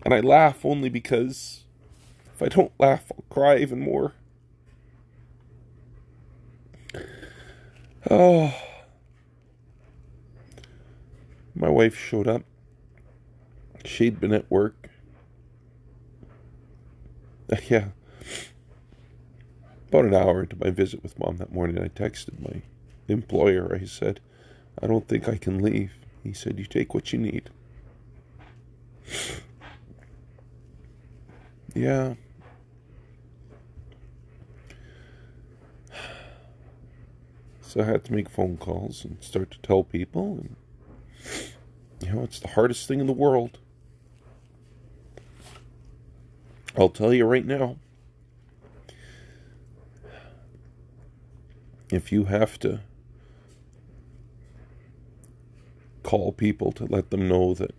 and 0.03 0.13
I 0.13 0.19
laugh 0.19 0.63
only 0.63 0.89
because 0.89 1.63
if 2.31 2.43
I 2.43 2.47
don't 2.47 2.71
laugh, 2.77 3.11
I'll 3.11 3.25
cry 3.31 3.57
even 3.57 3.79
more. 3.79 4.13
Oh. 8.07 8.53
My 11.55 11.69
wife 11.69 11.97
showed 11.97 12.27
up. 12.27 12.43
She'd 13.83 14.19
been 14.19 14.33
at 14.33 14.51
work. 14.51 14.91
yeah. 17.69 17.89
About 19.89 20.05
an 20.05 20.13
hour 20.13 20.41
into 20.41 20.57
my 20.57 20.69
visit 20.69 21.01
with 21.01 21.17
mom 21.17 21.37
that 21.37 21.53
morning, 21.53 21.81
I 21.81 21.87
texted 21.87 22.39
my 22.41 22.61
employer. 23.07 23.73
I 23.73 23.85
said, 23.85 24.19
I 24.81 24.87
don't 24.87 25.07
think 25.07 25.29
I 25.29 25.37
can 25.37 25.61
leave. 25.61 25.93
He 26.23 26.33
said, 26.33 26.59
You 26.59 26.65
take 26.65 26.93
what 26.93 27.13
you 27.13 27.19
need. 27.19 27.49
Yeah. 31.73 32.15
So 37.61 37.81
I 37.81 37.83
had 37.83 38.03
to 38.05 38.13
make 38.13 38.29
phone 38.29 38.57
calls 38.57 39.05
and 39.05 39.21
start 39.21 39.51
to 39.51 39.59
tell 39.59 39.83
people. 39.83 40.39
And, 40.39 40.55
you 42.01 42.13
know, 42.13 42.23
it's 42.23 42.39
the 42.39 42.47
hardest 42.49 42.87
thing 42.87 42.99
in 42.99 43.07
the 43.07 43.13
world. 43.13 43.59
I'll 46.77 46.89
tell 46.89 47.13
you 47.13 47.25
right 47.25 47.45
now. 47.45 47.77
If 51.91 52.11
you 52.11 52.25
have 52.25 52.59
to 52.59 52.81
call 56.03 56.31
people 56.31 56.71
to 56.73 56.85
let 56.85 57.09
them 57.09 57.27
know 57.27 57.53
that 57.55 57.73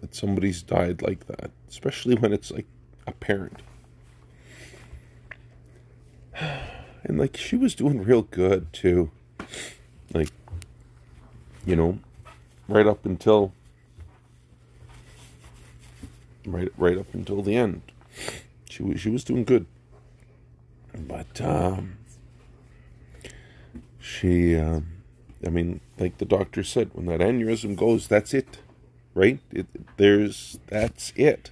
that 0.00 0.14
somebody's 0.14 0.62
died 0.62 1.02
like 1.02 1.26
that, 1.26 1.50
especially 1.68 2.14
when 2.14 2.32
it's 2.32 2.50
like 2.50 2.66
a 3.06 3.12
parent. 3.12 3.60
And 7.08 7.20
like 7.20 7.36
she 7.36 7.54
was 7.54 7.76
doing 7.76 8.02
real 8.02 8.22
good 8.22 8.72
too. 8.72 9.12
Like 10.12 10.30
you 11.64 11.76
know, 11.76 12.00
right 12.66 12.84
up 12.84 13.06
until 13.06 13.52
right 16.46 16.72
right 16.76 16.98
up 16.98 17.12
until 17.12 17.42
the 17.42 17.56
end. 17.56 17.82
She 18.68 18.96
she 18.96 19.10
was 19.10 19.24
doing 19.24 19.44
good. 19.44 19.66
But 20.96 21.40
um 21.40 21.98
she 23.98 24.56
um 24.56 24.86
I 25.46 25.50
mean, 25.50 25.80
like 25.98 26.18
the 26.18 26.24
doctor 26.24 26.64
said, 26.64 26.90
when 26.94 27.06
that 27.06 27.20
aneurysm 27.20 27.76
goes, 27.76 28.08
that's 28.08 28.32
it 28.32 28.58
right? 29.16 29.40
It, 29.50 29.66
there's 29.96 30.60
that's 30.68 31.12
it. 31.16 31.50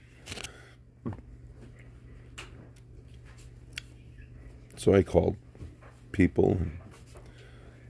So 4.77 4.95
I 4.95 5.03
called 5.03 5.37
people 6.13 6.59
and 6.61 6.79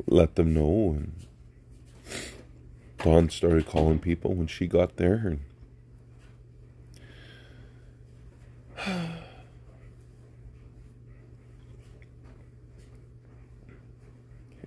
let 0.06 0.36
them 0.36 0.54
know, 0.54 0.96
and 0.96 1.12
Dawn 2.98 3.28
started 3.30 3.66
calling 3.66 3.98
people 3.98 4.34
when 4.34 4.46
she 4.46 4.68
got 4.68 4.96
there, 4.96 5.14
and 5.14 5.40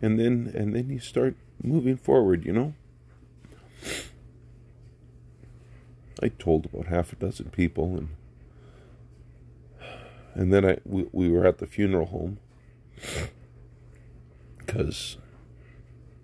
and 0.01 0.19
then 0.19 0.51
and 0.53 0.75
then 0.75 0.89
you 0.89 0.99
start 0.99 1.35
moving 1.63 1.97
forward, 1.97 2.45
you 2.45 2.53
know. 2.53 2.73
I 6.21 6.29
told 6.29 6.65
about 6.65 6.87
half 6.87 7.13
a 7.13 7.15
dozen 7.15 7.49
people, 7.49 7.97
and 7.97 8.09
and 10.33 10.53
then 10.53 10.65
I 10.65 10.77
we, 10.85 11.07
we 11.11 11.29
were 11.29 11.45
at 11.45 11.59
the 11.59 11.67
funeral 11.67 12.07
home 12.07 12.39
because 14.57 15.17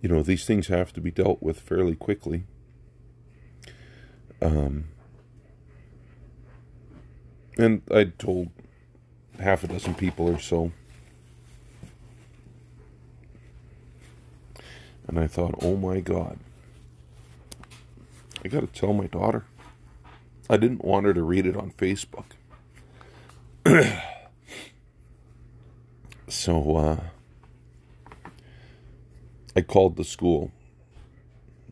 you 0.02 0.10
know 0.10 0.24
these 0.24 0.46
things 0.46 0.68
have 0.68 0.94
to 0.94 1.02
be 1.02 1.12
dealt 1.12 1.42
with 1.42 1.60
fairly 1.60 1.96
quickly. 1.96 2.46
Um, 4.42 4.86
and 7.58 7.82
I 7.90 8.06
told 8.06 8.50
half 9.40 9.64
a 9.64 9.68
dozen 9.68 9.96
people 9.96 10.28
or 10.28 10.40
so. 10.40 10.72
And 15.08 15.20
I 15.20 15.28
thought, 15.28 15.56
oh 15.62 15.76
my 15.76 16.00
God, 16.00 16.40
I 18.44 18.48
got 18.48 18.62
to 18.62 18.68
tell 18.68 18.94
my 18.94 19.08
daughter. 19.08 19.46
I 20.50 20.58
didn't 20.58 20.84
want 20.84 21.06
her 21.06 21.14
to 21.14 21.24
read 21.24 21.46
it 21.46 21.56
on 21.56 21.72
Facebook. 21.72 22.26
so 26.28 26.76
uh, 26.76 27.00
I 29.56 29.62
called 29.62 29.96
the 29.96 30.04
school, 30.04 30.52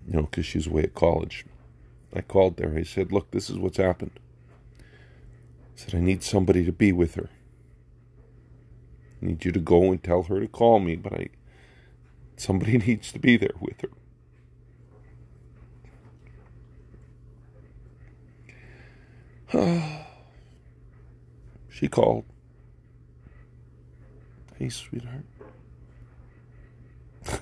you 0.08 0.14
know, 0.14 0.22
because 0.24 0.46
she's 0.46 0.68
away 0.68 0.84
at 0.84 0.94
college. 0.94 1.46
I 2.14 2.22
called 2.22 2.58
there. 2.58 2.76
I 2.78 2.84
said, 2.84 3.12
Look, 3.12 3.32
this 3.32 3.50
is 3.50 3.58
what's 3.58 3.78
happened. 3.78 4.12
I 4.80 4.84
said, 5.76 5.96
I 5.96 6.00
need 6.00 6.24
somebody 6.24 6.64
to 6.66 6.72
be 6.72 6.92
with 6.92 7.16
her. 7.16 7.30
I 9.22 9.26
need 9.28 9.46
you 9.46 9.52
to 9.52 9.60
go 9.60 9.92
and 9.92 10.02
tell 10.04 10.24
her 10.24 10.40
to 10.40 10.48
call 10.48 10.80
me, 10.80 10.96
but 10.96 11.14
I 11.14 11.30
somebody 12.42 12.78
needs 12.88 13.12
to 13.12 13.20
be 13.20 13.38
there 13.38 13.54
with 13.60 13.82
her. 13.82 13.90
she 21.70 21.88
called. 21.88 22.26
Hey, 24.58 24.70
sweetheart. 24.70 25.26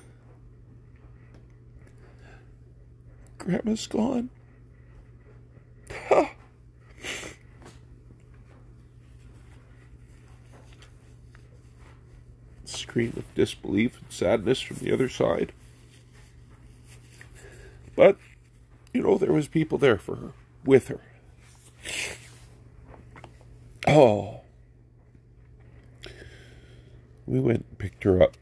Grandma's 3.37 3.87
gone. 3.87 4.29
screen 12.89 13.13
with 13.15 13.35
disbelief 13.35 14.01
and 14.01 14.11
sadness 14.11 14.59
from 14.59 14.77
the 14.77 14.91
other 14.91 15.07
side. 15.07 15.51
But, 17.95 18.17
you 18.93 19.03
know, 19.03 19.19
there 19.19 19.31
was 19.31 19.47
people 19.47 19.77
there 19.77 19.99
for 19.99 20.15
her, 20.15 20.31
with 20.65 20.87
her. 20.87 21.01
Oh. 23.87 24.41
We 27.27 27.39
went 27.39 27.65
and 27.69 27.77
picked 27.77 28.03
her 28.05 28.21
up, 28.23 28.33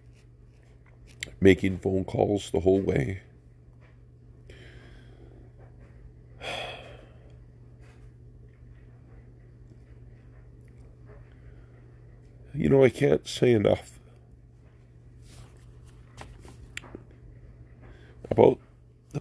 making 1.42 1.80
phone 1.80 2.06
calls 2.06 2.50
the 2.52 2.62
whole 2.62 2.80
way. 2.80 3.24
you 12.54 12.70
know, 12.70 12.82
I 12.86 12.90
can't 12.90 13.28
say 13.28 13.52
enough 13.52 13.97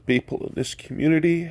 people 0.07 0.47
in 0.47 0.55
this 0.55 0.75
community 0.75 1.51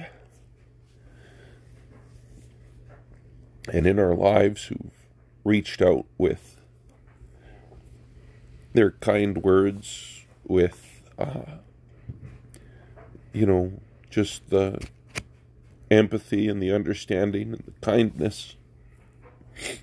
and 3.72 3.86
in 3.86 4.00
our 4.00 4.16
lives 4.16 4.66
who've 4.66 4.92
reached 5.44 5.82
out 5.82 6.06
with 6.18 6.60
their 8.74 8.92
kind 8.92 9.38
words, 9.44 10.26
with, 10.46 11.02
uh, 11.18 11.60
you 13.34 13.46
know, 13.46 13.74
just 14.10 14.50
the 14.50 14.86
empathy 15.90 16.48
and 16.48 16.62
the 16.62 16.74
understanding 16.74 17.54
and 17.54 17.64
the 17.66 17.86
kindness, 17.86 18.56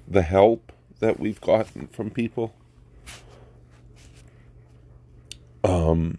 the 0.07 0.23
help 0.23 0.73
that 1.01 1.19
we've 1.19 1.41
gotten 1.41 1.87
from 1.89 2.11
people. 2.11 2.55
Um, 5.65 6.19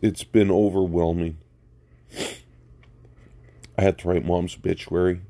it's, 0.00 0.24
been 0.24 0.50
overwhelming. 0.50 1.38
I 3.76 3.82
had 3.82 3.98
to 3.98 4.08
write 4.08 4.24
mom's 4.24 4.56
obituary. 4.56 5.20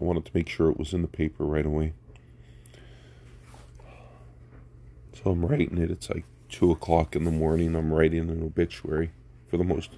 I 0.00 0.04
wanted 0.04 0.24
to 0.26 0.30
make 0.34 0.48
sure 0.48 0.70
it 0.70 0.78
was 0.78 0.92
in 0.92 1.02
the 1.02 1.08
paper 1.08 1.44
right 1.44 1.66
away. 1.66 1.92
So 5.14 5.30
I'm 5.30 5.44
writing 5.44 5.78
it. 5.78 5.90
It's 5.90 6.10
like 6.10 6.24
two 6.48 6.70
o'clock 6.70 7.16
in 7.16 7.24
the 7.24 7.30
morning. 7.30 7.74
I'm 7.74 7.92
writing 7.92 8.30
an 8.30 8.42
obituary 8.42 9.12
for 9.48 9.56
the 9.56 9.64
most, 9.64 9.90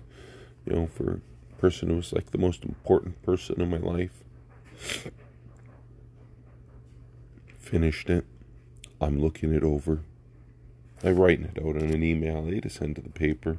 you 0.65 0.75
know, 0.75 0.87
for 0.87 1.21
a 1.53 1.61
person 1.61 1.89
who 1.89 1.97
was 1.97 2.13
like 2.13 2.31
the 2.31 2.39
most 2.39 2.65
important 2.65 3.23
person 3.23 3.61
in 3.61 3.71
my 3.71 3.79
life. 3.79 4.23
Finished 7.59 8.09
it. 8.09 8.25
I'm 9.01 9.21
looking 9.21 9.53
it 9.53 9.63
over. 9.63 10.01
I'm 11.05 11.17
writing 11.17 11.51
it 11.55 11.63
out 11.65 11.77
in 11.77 11.95
an 11.95 12.03
email 12.03 12.47
I 12.49 12.61
to 12.61 12.69
send 12.69 12.97
to 12.97 13.03
the 13.03 13.11
paper. 13.11 13.59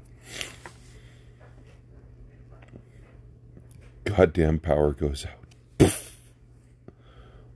goddamn 4.19 4.59
power 4.59 4.93
goes 4.93 5.25
out. 5.25 5.91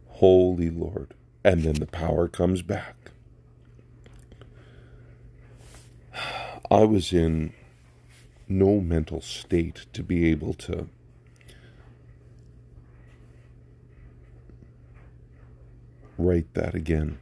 Holy 0.08 0.70
Lord. 0.70 1.14
And 1.44 1.64
then 1.64 1.74
the 1.76 1.88
power 1.88 2.28
comes 2.28 2.62
back. 2.62 3.12
I 6.72 6.84
was 6.86 7.12
in 7.12 7.54
no 8.48 8.80
mental 8.80 9.20
state 9.20 9.88
to 9.94 10.04
be 10.04 10.30
able 10.30 10.54
to 10.54 10.88
write 16.18 16.54
that 16.54 16.76
again. 16.76 17.20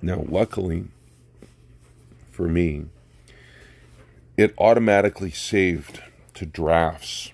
Now, 0.00 0.24
luckily 0.26 0.86
for 2.36 2.48
me, 2.48 2.86
it 4.36 4.54
automatically 4.58 5.30
saved 5.30 6.02
to 6.34 6.44
drafts 6.44 7.32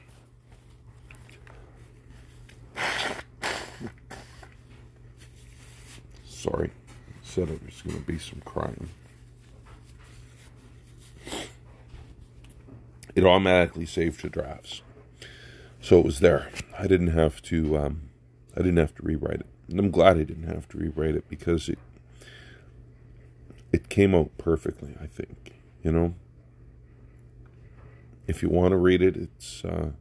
Sorry. 6.43 6.73
Said 7.23 7.51
it 7.51 7.65
was 7.65 7.83
going 7.83 7.99
to 7.99 8.03
be 8.05 8.19
some 8.19 8.43
crying. 8.45 8.89
It 13.15 13.23
automatically 13.25 13.87
saved 13.87 14.21
to 14.23 14.29
drafts. 14.29 14.83
So 15.81 16.01
it 16.01 16.05
was 16.05 16.19
there. 16.19 16.49
I 16.77 16.89
didn't 16.89 17.13
have 17.13 17.41
to 17.43 17.77
um, 17.79 18.11
I 18.57 18.59
didn't 18.59 18.79
have 18.79 18.95
to 18.97 19.03
rewrite 19.05 19.41
it. 19.41 19.47
And 19.69 19.79
I'm 19.79 19.93
glad 19.93 20.17
I 20.17 20.25
didn't 20.25 20.49
have 20.49 20.69
to 20.71 20.79
rewrite 20.79 21.15
it 21.15 21.29
because 21.29 21.69
it 21.69 21.79
it 23.73 23.89
came 23.89 24.15
out 24.15 24.37
perfectly, 24.39 24.95
I 25.01 25.07
think. 25.07 25.55
You 25.83 25.93
know? 25.93 26.15
If 28.27 28.43
you 28.43 28.49
want 28.49 28.73
to 28.73 28.77
read 28.77 29.03
it, 29.03 29.17
it's 29.17 29.65
uh, 29.65 29.93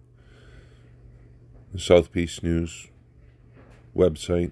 the 1.73 1.79
South 1.79 2.11
Peace 2.11 2.43
News 2.43 2.87
website. 3.95 4.51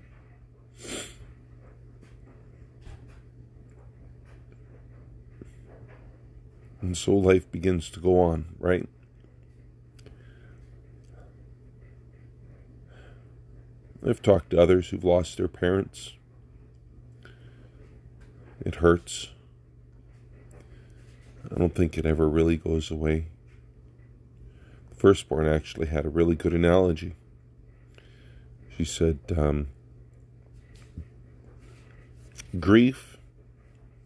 And 6.82 6.98
so 6.98 7.14
life 7.14 7.52
begins 7.52 7.90
to 7.92 8.00
go 8.00 8.20
on, 8.20 8.56
right? 8.58 8.88
I've 14.06 14.22
talked 14.22 14.52
to 14.52 14.62
others 14.62 14.90
who've 14.90 15.04
lost 15.04 15.38
their 15.38 15.50
parents. 15.50 16.14
It 18.62 18.76
hurts. 18.76 19.30
I 21.52 21.58
don't 21.58 21.74
think 21.74 21.98
it 21.98 22.06
ever 22.06 22.30
really 22.30 22.58
goes 22.58 22.92
away. 22.92 23.28
The 24.90 24.96
firstborn 24.96 25.48
actually 25.48 25.88
had 25.88 26.06
a 26.06 26.10
really 26.10 26.36
good 26.36 26.54
analogy. 26.54 27.16
She 28.78 28.86
said, 28.86 29.20
um, 29.36 29.68
grief, 32.60 33.18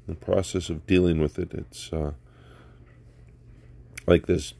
the 0.07 0.15
process 0.15 0.69
of 0.69 0.85
dealing 0.85 1.19
with 1.19 1.39
it, 1.39 1.53
it's 1.53 1.91
uh, 1.93 2.13
like 4.05 4.25
this 4.25 4.53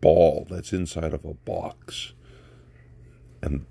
ball 0.00 0.46
that's 0.50 0.72
inside 0.72 1.12
of 1.12 1.24
a 1.24 1.34
box. 1.34 2.12
And 3.42 3.66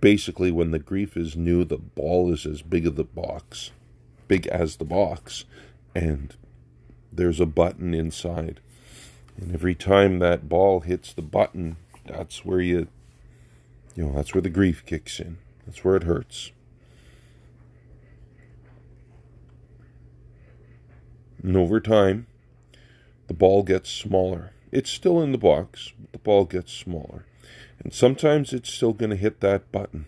basically, 0.00 0.52
when 0.52 0.70
the 0.70 0.78
grief 0.78 1.16
is 1.16 1.36
new, 1.36 1.64
the 1.64 1.78
ball 1.78 2.32
is 2.32 2.46
as 2.46 2.62
big 2.62 2.86
as 2.86 2.94
the 2.94 3.04
box, 3.04 3.70
big 4.28 4.46
as 4.48 4.76
the 4.76 4.84
box, 4.84 5.44
and 5.94 6.34
there's 7.12 7.40
a 7.40 7.46
button 7.46 7.94
inside. 7.94 8.60
And 9.36 9.54
every 9.54 9.74
time 9.74 10.18
that 10.18 10.48
ball 10.48 10.80
hits 10.80 11.12
the 11.12 11.22
button, 11.22 11.76
that's 12.04 12.44
where 12.44 12.60
you, 12.60 12.88
you 13.94 14.04
know, 14.04 14.12
that's 14.14 14.34
where 14.34 14.42
the 14.42 14.48
grief 14.48 14.84
kicks 14.86 15.20
in. 15.20 15.38
That's 15.66 15.84
where 15.84 15.96
it 15.96 16.04
hurts. 16.04 16.52
And 21.42 21.56
over 21.56 21.80
time, 21.80 22.26
the 23.26 23.34
ball 23.34 23.62
gets 23.62 23.90
smaller. 23.90 24.52
It's 24.72 24.90
still 24.90 25.22
in 25.22 25.32
the 25.32 25.38
box, 25.38 25.92
but 26.00 26.12
the 26.12 26.18
ball 26.18 26.44
gets 26.44 26.72
smaller. 26.72 27.24
And 27.78 27.92
sometimes 27.92 28.52
it's 28.52 28.72
still 28.72 28.92
going 28.92 29.10
to 29.10 29.16
hit 29.16 29.40
that 29.40 29.70
button. 29.70 30.06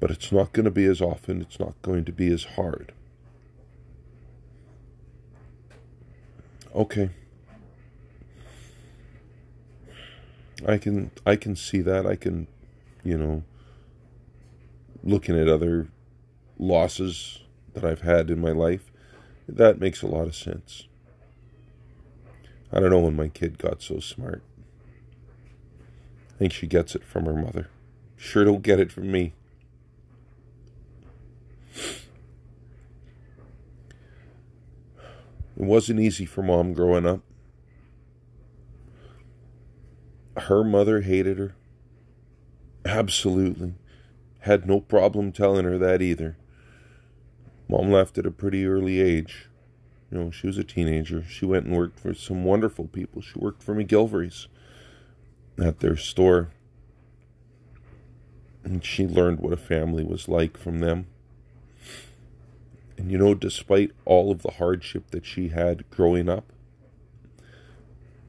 But 0.00 0.10
it's 0.10 0.32
not 0.32 0.52
going 0.52 0.64
to 0.64 0.70
be 0.70 0.84
as 0.84 1.00
often, 1.00 1.40
it's 1.40 1.58
not 1.58 1.80
going 1.82 2.04
to 2.04 2.12
be 2.12 2.32
as 2.32 2.44
hard. 2.44 2.92
Okay. 6.74 7.10
I 10.66 10.78
can 10.78 11.10
I 11.24 11.36
can 11.36 11.56
see 11.56 11.80
that. 11.82 12.06
I 12.06 12.16
can, 12.16 12.48
you 13.04 13.16
know, 13.16 13.44
looking 15.02 15.38
at 15.38 15.48
other 15.48 15.88
losses 16.58 17.40
that 17.74 17.84
I've 17.84 18.00
had 18.00 18.30
in 18.30 18.40
my 18.40 18.50
life, 18.50 18.90
that 19.48 19.78
makes 19.78 20.02
a 20.02 20.06
lot 20.06 20.26
of 20.26 20.34
sense. 20.34 20.84
I 22.72 22.80
don't 22.80 22.90
know 22.90 23.00
when 23.00 23.16
my 23.16 23.28
kid 23.28 23.58
got 23.58 23.82
so 23.82 24.00
smart. 24.00 24.42
I 26.34 26.38
think 26.38 26.52
she 26.52 26.66
gets 26.66 26.96
it 26.96 27.04
from 27.04 27.26
her 27.26 27.34
mother. 27.34 27.68
Sure 28.16 28.44
don't 28.44 28.62
get 28.62 28.80
it 28.80 28.90
from 28.90 29.12
me. 29.12 29.34
It 35.56 35.62
wasn't 35.62 36.00
easy 36.00 36.26
for 36.26 36.42
mom 36.42 36.72
growing 36.72 37.06
up. 37.06 37.20
Her 40.36 40.64
mother 40.64 41.02
hated 41.02 41.38
her. 41.38 41.54
Absolutely. 42.84 43.74
Had 44.40 44.66
no 44.66 44.80
problem 44.80 45.32
telling 45.32 45.64
her 45.64 45.78
that 45.78 46.02
either. 46.02 46.36
Mom 47.68 47.90
left 47.90 48.18
at 48.18 48.26
a 48.26 48.30
pretty 48.30 48.66
early 48.66 49.00
age. 49.00 49.48
You 50.10 50.18
know, 50.18 50.30
she 50.30 50.46
was 50.46 50.58
a 50.58 50.64
teenager. 50.64 51.24
She 51.24 51.46
went 51.46 51.66
and 51.66 51.76
worked 51.76 51.98
for 51.98 52.14
some 52.14 52.44
wonderful 52.44 52.86
people. 52.88 53.22
She 53.22 53.38
worked 53.38 53.62
for 53.62 53.74
McGilvery's 53.74 54.48
at 55.58 55.80
their 55.80 55.96
store. 55.96 56.50
And 58.64 58.84
she 58.84 59.06
learned 59.06 59.40
what 59.40 59.52
a 59.52 59.56
family 59.56 60.04
was 60.04 60.28
like 60.28 60.56
from 60.56 60.80
them. 60.80 61.06
And 62.96 63.10
you 63.10 63.18
know, 63.18 63.34
despite 63.34 63.90
all 64.04 64.30
of 64.30 64.42
the 64.42 64.52
hardship 64.52 65.10
that 65.10 65.26
she 65.26 65.48
had 65.48 65.88
growing 65.90 66.28
up, 66.28 66.44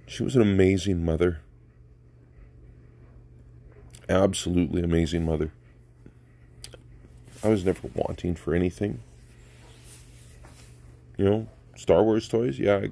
she 0.08 0.24
was 0.24 0.36
an 0.36 0.42
amazing 0.42 1.04
mother. 1.04 1.40
Absolutely 4.08 4.84
amazing 4.84 5.26
mother. 5.26 5.52
I 7.44 7.50
was 7.50 7.66
never 7.66 7.90
wanting 7.94 8.36
for 8.36 8.54
anything. 8.54 9.02
You 11.18 11.26
know, 11.26 11.48
Star 11.76 12.04
Wars 12.04 12.28
toys, 12.28 12.60
yeah, 12.60 12.78
I, 12.78 12.90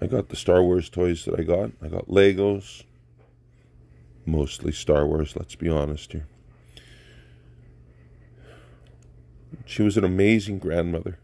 I 0.00 0.06
got 0.06 0.28
the 0.28 0.36
Star 0.36 0.62
Wars 0.62 0.88
toys 0.88 1.24
that 1.24 1.38
I 1.38 1.42
got. 1.42 1.70
I 1.82 1.88
got 1.88 2.08
Legos. 2.08 2.84
Mostly 4.26 4.72
Star 4.72 5.06
Wars, 5.06 5.36
let's 5.36 5.54
be 5.54 5.68
honest 5.68 6.12
here. 6.12 6.26
She 9.64 9.82
was 9.82 9.96
an 9.96 10.04
amazing 10.04 10.58
grandmother. 10.58 11.18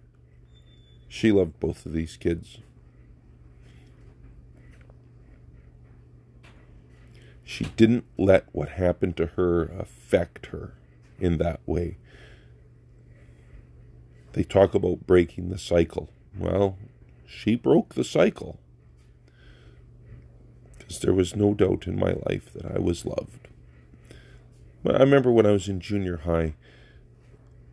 She 1.09 1.33
loved 1.33 1.61
both 1.61 1.85
of 1.87 1.93
these 1.93 2.17
kids. 2.17 2.59
She 7.45 7.65
didn't 7.77 8.05
let 8.17 8.47
what 8.53 8.71
happened 8.71 9.17
to 9.17 9.27
her 9.27 9.65
affect 9.65 10.47
her 10.47 10.75
in 11.19 11.39
that 11.39 11.61
way. 11.67 11.97
They 14.33 14.45
talk 14.45 14.75
about 14.75 15.07
breaking 15.07 15.51
the 15.51 15.59
cycle. 15.59 16.11
Well, 16.39 16.79
she 17.27 17.57
broke 17.57 17.95
the 17.95 18.05
cycle. 18.05 18.61
Because 20.79 21.01
there 21.01 21.13
was 21.13 21.35
no 21.35 21.55
doubt 21.55 21.89
in 21.89 21.99
my 21.99 22.15
life 22.29 22.53
that 22.53 22.65
I 22.65 22.79
was 22.79 23.05
loved. 23.05 23.49
But 24.83 24.95
I 24.95 25.01
remember 25.01 25.31
when 25.31 25.47
I 25.47 25.51
was 25.53 25.69
in 25.69 25.81
junior 25.81 26.19
high, 26.19 26.55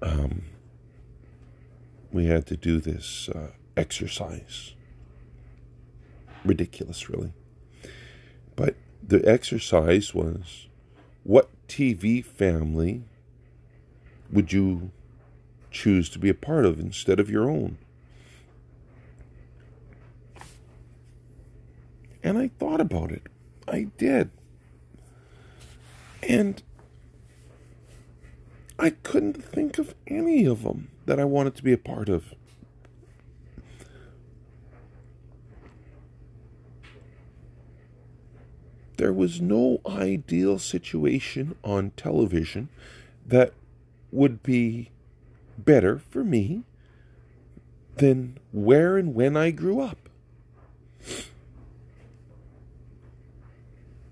um, 0.02 0.44
we 2.12 2.26
had 2.26 2.46
to 2.48 2.58
do 2.58 2.80
this 2.80 3.30
uh, 3.30 3.52
exercise. 3.76 4.74
Ridiculous, 6.46 7.10
really. 7.10 7.34
But 8.56 8.76
the 9.06 9.28
exercise 9.28 10.14
was 10.14 10.68
what 11.24 11.50
TV 11.68 12.24
family 12.24 13.04
would 14.32 14.52
you 14.52 14.92
choose 15.72 16.10
to 16.10 16.20
be 16.20 16.30
a 16.30 16.34
part 16.34 16.66
of 16.66 16.80
instead 16.80 17.20
of 17.20 17.30
your 17.30 17.50
own? 17.50 17.78
And 22.24 22.38
I 22.38 22.50
thought 22.60 22.82
about 22.82 23.12
it. 23.12 23.24
I 23.68 23.88
did. 23.98 24.32
And 26.24 26.62
I 28.80 28.90
couldn't 28.90 29.44
think 29.44 29.78
of 29.78 29.96
any 30.08 30.46
of 30.46 30.64
them 30.64 30.90
that 31.08 31.20
I 31.20 31.26
wanted 31.26 31.56
to 31.56 31.64
be 31.64 31.74
a 31.74 31.78
part 31.78 32.08
of. 32.08 32.36
there 38.98 39.14
was 39.14 39.40
no 39.40 39.80
ideal 39.88 40.60
situation 40.60 41.56
on 41.64 41.92
television 41.92 42.68
that 43.26 43.54
would 44.12 44.44
be 44.44 44.90
better 45.58 46.00
for 46.10 46.24
me 46.24 46.64
than 47.96 48.38
where 48.52 48.98
and 48.98 49.14
when 49.14 49.38
I 49.38 49.52
grew 49.52 49.80
up. 49.80 50.10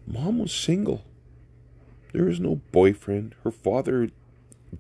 Mom 0.08 0.40
was 0.40 0.54
single. 0.54 1.04
There 2.14 2.26
was 2.26 2.40
no 2.40 2.62
boyfriend. 2.72 3.36
Her 3.44 3.52
father 3.52 4.10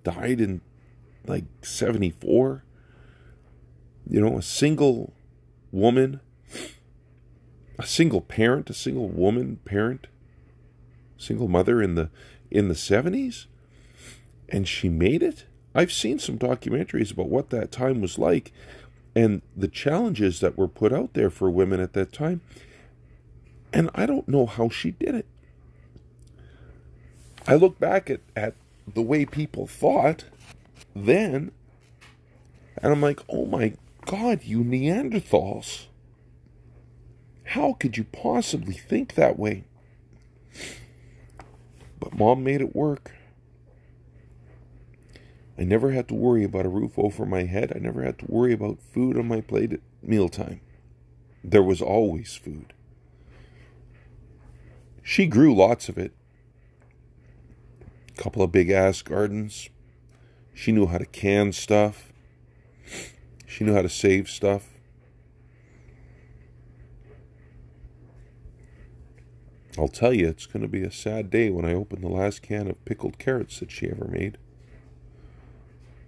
died 0.03 0.39
in 0.39 0.61
like 1.27 1.45
74. 1.61 2.63
You 4.07 4.21
know, 4.21 4.37
a 4.37 4.41
single 4.41 5.13
woman 5.71 6.19
a 7.77 7.85
single 7.85 8.21
parent, 8.21 8.69
a 8.69 8.73
single 8.73 9.09
woman 9.09 9.59
parent, 9.65 10.07
single 11.17 11.47
mother 11.47 11.81
in 11.81 11.95
the 11.95 12.09
in 12.51 12.67
the 12.67 12.73
70s 12.73 13.47
and 14.47 14.67
she 14.67 14.87
made 14.87 15.23
it. 15.23 15.45
I've 15.73 15.91
seen 15.91 16.19
some 16.19 16.37
documentaries 16.37 17.11
about 17.11 17.27
what 17.27 17.49
that 17.49 17.71
time 17.71 17.99
was 17.99 18.17
like 18.17 18.53
and 19.15 19.41
the 19.55 19.67
challenges 19.67 20.39
that 20.39 20.57
were 20.57 20.67
put 20.67 20.93
out 20.93 21.13
there 21.13 21.29
for 21.29 21.49
women 21.49 21.79
at 21.79 21.93
that 21.93 22.13
time. 22.13 22.41
And 23.73 23.89
I 23.95 24.05
don't 24.05 24.27
know 24.27 24.45
how 24.45 24.69
she 24.69 24.91
did 24.91 25.15
it. 25.15 25.25
I 27.47 27.55
look 27.55 27.79
back 27.79 28.09
at, 28.09 28.21
at 28.35 28.53
the 28.87 29.01
way 29.01 29.25
people 29.25 29.67
thought 29.67 30.25
then, 30.95 31.51
and 32.77 32.91
I'm 32.91 33.01
like, 33.01 33.21
oh 33.29 33.45
my 33.45 33.73
God, 34.05 34.43
you 34.43 34.63
Neanderthals. 34.63 35.85
How 37.43 37.73
could 37.73 37.97
you 37.97 38.03
possibly 38.03 38.73
think 38.73 39.15
that 39.15 39.37
way? 39.39 39.65
But 41.99 42.17
mom 42.17 42.43
made 42.43 42.61
it 42.61 42.75
work. 42.75 43.11
I 45.57 45.63
never 45.63 45.91
had 45.91 46.07
to 46.09 46.13
worry 46.15 46.43
about 46.43 46.65
a 46.65 46.69
roof 46.69 46.99
over 46.99 47.25
my 47.25 47.43
head. 47.43 47.71
I 47.73 47.79
never 47.79 48.03
had 48.03 48.19
to 48.19 48.25
worry 48.27 48.51
about 48.51 48.81
food 48.81 49.17
on 49.17 49.27
my 49.27 49.41
plate 49.41 49.73
at 49.73 49.79
mealtime. 50.03 50.59
There 51.43 51.63
was 51.63 51.81
always 51.81 52.35
food. 52.35 52.73
She 55.01 55.27
grew 55.27 55.55
lots 55.55 55.87
of 55.87 55.97
it. 55.97 56.13
A 58.17 58.21
couple 58.21 58.41
of 58.41 58.51
big 58.51 58.69
ass 58.69 59.01
gardens. 59.01 59.69
She 60.55 60.71
knew 60.71 60.87
how 60.87 60.97
to 60.97 61.05
can 61.05 61.51
stuff. 61.51 62.13
She 63.45 63.65
knew 63.65 63.73
how 63.73 63.81
to 63.81 63.89
save 63.89 64.29
stuff. 64.29 64.69
I'll 69.77 69.89
tell 69.89 70.13
you, 70.13 70.29
it's 70.29 70.45
going 70.45 70.61
to 70.61 70.69
be 70.69 70.81
a 70.81 70.91
sad 70.91 71.29
day 71.29 71.49
when 71.49 71.65
I 71.65 71.73
open 71.73 72.01
the 72.01 72.07
last 72.07 72.41
can 72.41 72.69
of 72.69 72.83
pickled 72.85 73.19
carrots 73.19 73.59
that 73.59 73.69
she 73.69 73.89
ever 73.89 74.05
made. 74.05 74.37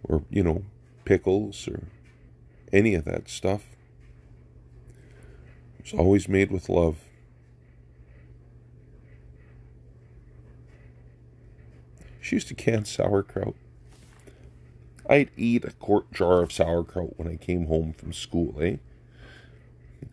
Or, 0.03 0.23
you 0.29 0.43
know, 0.43 0.63
pickles 1.03 1.67
or 1.67 1.83
any 2.71 2.95
of 2.95 3.03
that 3.03 3.27
stuff. 3.27 3.63
It's 5.79 5.93
always 5.93 6.29
made 6.29 6.51
with 6.51 6.69
love. 6.69 6.99
She 12.21 12.37
used 12.37 12.47
to 12.47 12.55
can 12.55 12.85
sauerkraut. 12.85 13.55
I'd 15.09 15.29
eat 15.37 15.63
a 15.63 15.71
quart 15.71 16.11
jar 16.11 16.41
of 16.41 16.51
sauerkraut 16.51 17.17
when 17.17 17.27
I 17.27 17.35
came 17.37 17.67
home 17.67 17.93
from 17.93 18.11
school, 18.11 18.55
eh? 18.61 18.77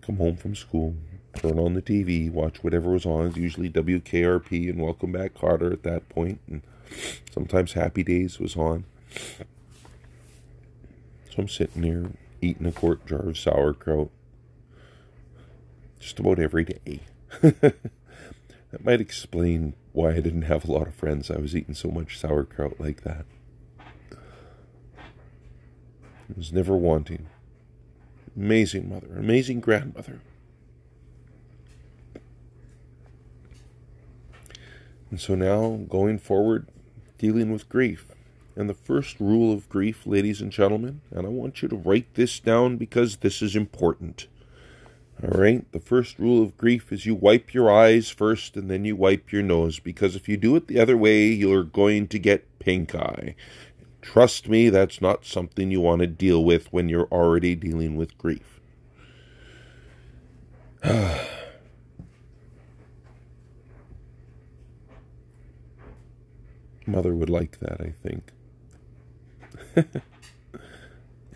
Come 0.02 0.16
home 0.16 0.37
from 0.37 0.54
school, 0.54 0.94
turn 1.35 1.59
on 1.59 1.74
the 1.74 1.83
TV, 1.83 2.30
watch 2.30 2.62
whatever 2.62 2.90
was 2.90 3.04
on. 3.04 3.26
It's 3.26 3.37
usually 3.37 3.68
WKRP 3.68 4.70
and 4.70 4.80
Welcome 4.80 5.12
Back 5.12 5.35
Kotter 5.35 5.72
at 5.72 5.83
that 5.83 6.09
point, 6.09 6.40
and 6.48 6.62
sometimes 7.33 7.72
Happy 7.72 8.04
Days 8.04 8.38
was 8.38 8.57
on. 8.57 8.85
So 11.30 11.38
I'm 11.38 11.48
sitting 11.48 11.83
there 11.83 12.11
eating 12.40 12.66
a 12.66 12.72
quart 12.72 13.04
jar 13.07 13.28
of 13.28 13.38
sauerkraut 13.38 14.11
just 15.98 16.20
about 16.20 16.38
every 16.38 16.64
day. 16.64 17.00
that 17.40 17.74
might 18.85 19.00
explain 19.00 19.74
why 19.92 20.11
I 20.11 20.20
didn't 20.20 20.42
have 20.42 20.68
a 20.68 20.72
lot 20.72 20.87
of 20.87 20.94
friends. 20.94 21.30
I 21.30 21.38
was 21.38 21.57
eating 21.57 21.74
so 21.74 21.90
much 21.90 22.18
sauerkraut 22.18 22.78
like 22.78 23.02
that. 23.02 23.24
Was 26.37 26.53
never 26.53 26.77
wanting. 26.77 27.27
Amazing 28.37 28.89
mother, 28.89 29.09
amazing 29.17 29.61
grandmother. 29.61 30.21
And 35.11 35.21
so 35.21 35.35
now, 35.37 35.81
going 35.89 36.19
forward, 36.19 36.67
dealing 37.19 37.53
with 37.53 37.69
grief. 37.69 38.07
And 38.57 38.69
the 38.69 38.75
first 38.75 39.21
rule 39.21 39.53
of 39.53 39.69
grief, 39.69 40.07
ladies 40.07 40.41
and 40.41 40.51
gentlemen, 40.51 41.03
and 41.11 41.27
I 41.27 41.31
want 41.31 41.63
you 41.63 41.69
to 41.69 41.77
write 41.77 42.15
this 42.15 42.41
down 42.41 42.77
because 42.77 43.19
this 43.19 43.41
is 43.41 43.55
important. 43.55 44.27
All 45.23 45.39
right? 45.39 45.71
The 45.73 45.81
first 45.81 46.19
rule 46.19 46.43
of 46.43 46.57
grief 46.57 46.93
is 46.93 47.07
you 47.07 47.15
wipe 47.15 47.55
your 47.55 47.73
eyes 47.73 48.11
first 48.11 48.57
and 48.57 48.71
then 48.71 48.85
you 48.85 48.97
wipe 48.97 49.33
your 49.33 49.43
nose 49.43 49.79
because 49.79 50.17
if 50.17 50.29
you 50.29 50.37
do 50.37 50.57
it 50.57 50.67
the 50.67 50.81
other 50.81 50.97
way, 50.97 51.27
you're 51.27 51.65
going 51.65 52.09
to 52.09 52.19
get 52.19 52.59
pink 52.59 52.95
eye. 52.95 53.37
Trust 54.05 54.49
me, 54.51 54.69
that's 54.69 55.01
not 55.01 55.25
something 55.25 55.71
you 55.71 55.81
want 55.81 56.01
to 56.01 56.07
deal 56.07 56.45
with 56.45 56.71
when 56.71 56.90
you're 56.90 57.09
already 57.11 57.55
dealing 57.55 57.97
with 57.97 58.19
grief. 58.19 58.61
Mother 66.87 67.14
would 67.14 67.31
like 67.31 67.61
that, 67.61 67.81
I 67.81 67.95
think. 68.03 68.31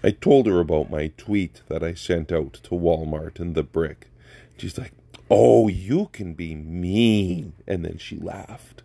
I 0.04 0.10
told 0.10 0.46
her 0.46 0.60
about 0.60 0.90
my 0.90 1.06
tweet 1.16 1.62
that 1.68 1.82
I 1.82 1.94
sent 1.94 2.30
out 2.30 2.52
to 2.64 2.70
Walmart 2.70 3.40
and 3.40 3.54
the 3.54 3.62
brick. 3.62 4.10
She's 4.58 4.76
like, 4.76 4.92
Oh, 5.30 5.68
you 5.68 6.10
can 6.12 6.34
be 6.34 6.54
mean. 6.54 7.54
And 7.66 7.82
then 7.82 7.96
she 7.96 8.18
laughed. 8.18 8.82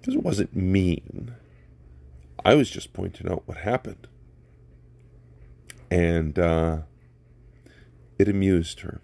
Because 0.00 0.14
it 0.14 0.22
wasn't 0.22 0.54
mean. 0.54 1.34
I 2.48 2.54
was 2.54 2.70
just 2.70 2.94
pointing 2.94 3.30
out 3.30 3.42
what 3.44 3.58
happened. 3.58 4.08
And 5.90 6.38
uh, 6.38 6.78
it 8.18 8.26
amused 8.26 8.80
her. 8.80 9.02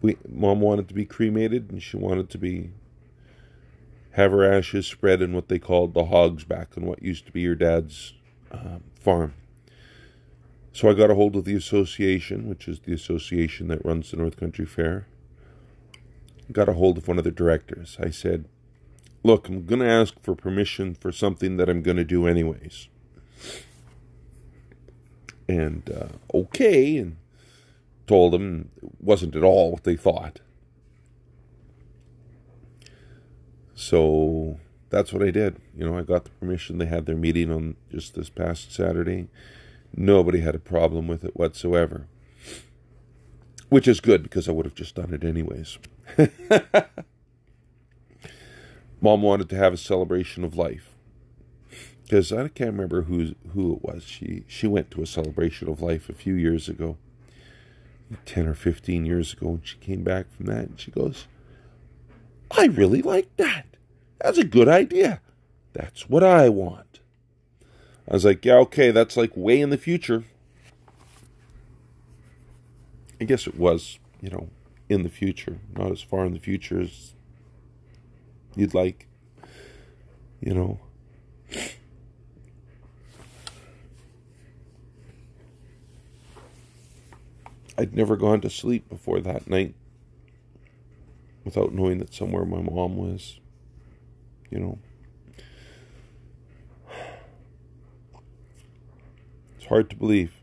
We, 0.00 0.16
Mom 0.28 0.60
wanted 0.60 0.86
to 0.86 0.94
be 0.94 1.04
cremated 1.04 1.72
and 1.72 1.82
she 1.82 1.96
wanted 1.96 2.30
to 2.30 2.38
be 2.38 2.70
have 4.12 4.30
her 4.30 4.44
ashes 4.44 4.86
spread 4.86 5.20
in 5.20 5.32
what 5.32 5.48
they 5.48 5.58
called 5.58 5.94
the 5.94 6.04
hogs 6.04 6.44
back 6.44 6.78
on 6.78 6.86
what 6.86 7.02
used 7.02 7.26
to 7.26 7.32
be 7.32 7.40
your 7.40 7.56
dad's 7.56 8.14
um, 8.52 8.84
farm. 8.94 9.34
So 10.72 10.88
I 10.88 10.94
got 10.94 11.10
a 11.10 11.16
hold 11.16 11.34
of 11.34 11.44
the 11.44 11.56
association, 11.56 12.48
which 12.48 12.68
is 12.68 12.78
the 12.78 12.92
association 12.92 13.66
that 13.66 13.84
runs 13.84 14.12
the 14.12 14.16
North 14.16 14.36
Country 14.36 14.64
Fair. 14.64 15.08
got 16.52 16.68
a 16.68 16.74
hold 16.74 16.98
of 16.98 17.08
one 17.08 17.18
of 17.18 17.24
the 17.24 17.32
directors. 17.32 17.96
I 18.00 18.10
said, 18.10 18.44
Look, 19.22 19.48
I'm 19.48 19.66
going 19.66 19.80
to 19.80 19.88
ask 19.88 20.14
for 20.22 20.34
permission 20.34 20.94
for 20.94 21.12
something 21.12 21.56
that 21.58 21.68
I'm 21.68 21.82
going 21.82 21.98
to 21.98 22.04
do 22.04 22.26
anyways. 22.26 22.88
And 25.48 25.90
uh, 25.90 26.36
okay, 26.38 26.96
and 26.96 27.16
told 28.06 28.32
them 28.32 28.70
it 28.82 28.90
wasn't 29.00 29.36
at 29.36 29.42
all 29.42 29.72
what 29.72 29.84
they 29.84 29.96
thought. 29.96 30.40
So 33.74 34.58
that's 34.90 35.12
what 35.12 35.22
I 35.22 35.30
did. 35.30 35.56
You 35.76 35.84
know, 35.84 35.98
I 35.98 36.02
got 36.02 36.24
the 36.24 36.30
permission. 36.30 36.78
They 36.78 36.86
had 36.86 37.06
their 37.06 37.16
meeting 37.16 37.50
on 37.50 37.76
just 37.90 38.14
this 38.14 38.30
past 38.30 38.72
Saturday. 38.72 39.28
Nobody 39.94 40.40
had 40.40 40.54
a 40.54 40.60
problem 40.60 41.08
with 41.08 41.24
it 41.24 41.36
whatsoever. 41.36 42.06
Which 43.68 43.86
is 43.86 44.00
good 44.00 44.22
because 44.22 44.48
I 44.48 44.52
would 44.52 44.66
have 44.66 44.74
just 44.74 44.96
done 44.96 45.14
it 45.14 45.24
anyways. 45.24 45.78
Mom 49.00 49.22
wanted 49.22 49.48
to 49.48 49.56
have 49.56 49.72
a 49.72 49.78
celebration 49.78 50.44
of 50.44 50.56
life. 50.56 50.90
Because 52.04 52.32
I 52.32 52.48
can't 52.48 52.72
remember 52.72 53.02
who 53.02 53.34
who 53.52 53.74
it 53.74 53.82
was. 53.82 54.02
She 54.02 54.44
she 54.48 54.66
went 54.66 54.90
to 54.92 55.02
a 55.02 55.06
celebration 55.06 55.68
of 55.68 55.80
life 55.80 56.08
a 56.08 56.14
few 56.14 56.34
years 56.34 56.68
ago. 56.68 56.96
10 58.26 58.48
or 58.48 58.54
15 58.54 59.06
years 59.06 59.32
ago 59.32 59.50
and 59.50 59.64
she 59.64 59.76
came 59.78 60.02
back 60.02 60.26
from 60.34 60.46
that 60.46 60.64
and 60.64 60.80
she 60.80 60.90
goes, 60.90 61.26
I 62.50 62.66
really 62.66 63.02
like 63.02 63.28
that. 63.36 63.66
That's 64.20 64.38
a 64.38 64.44
good 64.44 64.68
idea. 64.68 65.20
That's 65.72 66.08
what 66.08 66.24
I 66.24 66.48
want. 66.48 67.00
I 68.08 68.14
was 68.14 68.24
like, 68.24 68.44
yeah, 68.44 68.56
okay, 68.56 68.90
that's 68.90 69.16
like 69.16 69.30
way 69.36 69.60
in 69.60 69.70
the 69.70 69.78
future. 69.78 70.24
I 73.20 73.24
guess 73.24 73.46
it 73.46 73.56
was, 73.56 73.98
you 74.20 74.30
know, 74.30 74.48
in 74.88 75.04
the 75.04 75.08
future, 75.08 75.58
not 75.76 75.92
as 75.92 76.02
far 76.02 76.24
in 76.24 76.32
the 76.32 76.40
future 76.40 76.80
as 76.80 77.14
you'd 78.56 78.74
like, 78.74 79.08
you 80.40 80.54
know. 80.54 80.80
I'd 87.78 87.94
never 87.94 88.16
gone 88.16 88.42
to 88.42 88.50
sleep 88.50 88.88
before 88.90 89.20
that 89.20 89.48
night 89.48 89.74
without 91.44 91.72
knowing 91.72 91.98
that 91.98 92.12
somewhere 92.12 92.44
my 92.44 92.60
mom 92.60 92.96
was, 92.96 93.40
you 94.50 94.58
know. 94.58 94.78
It's 99.56 99.66
hard 99.66 99.88
to 99.90 99.96
believe. 99.96 100.34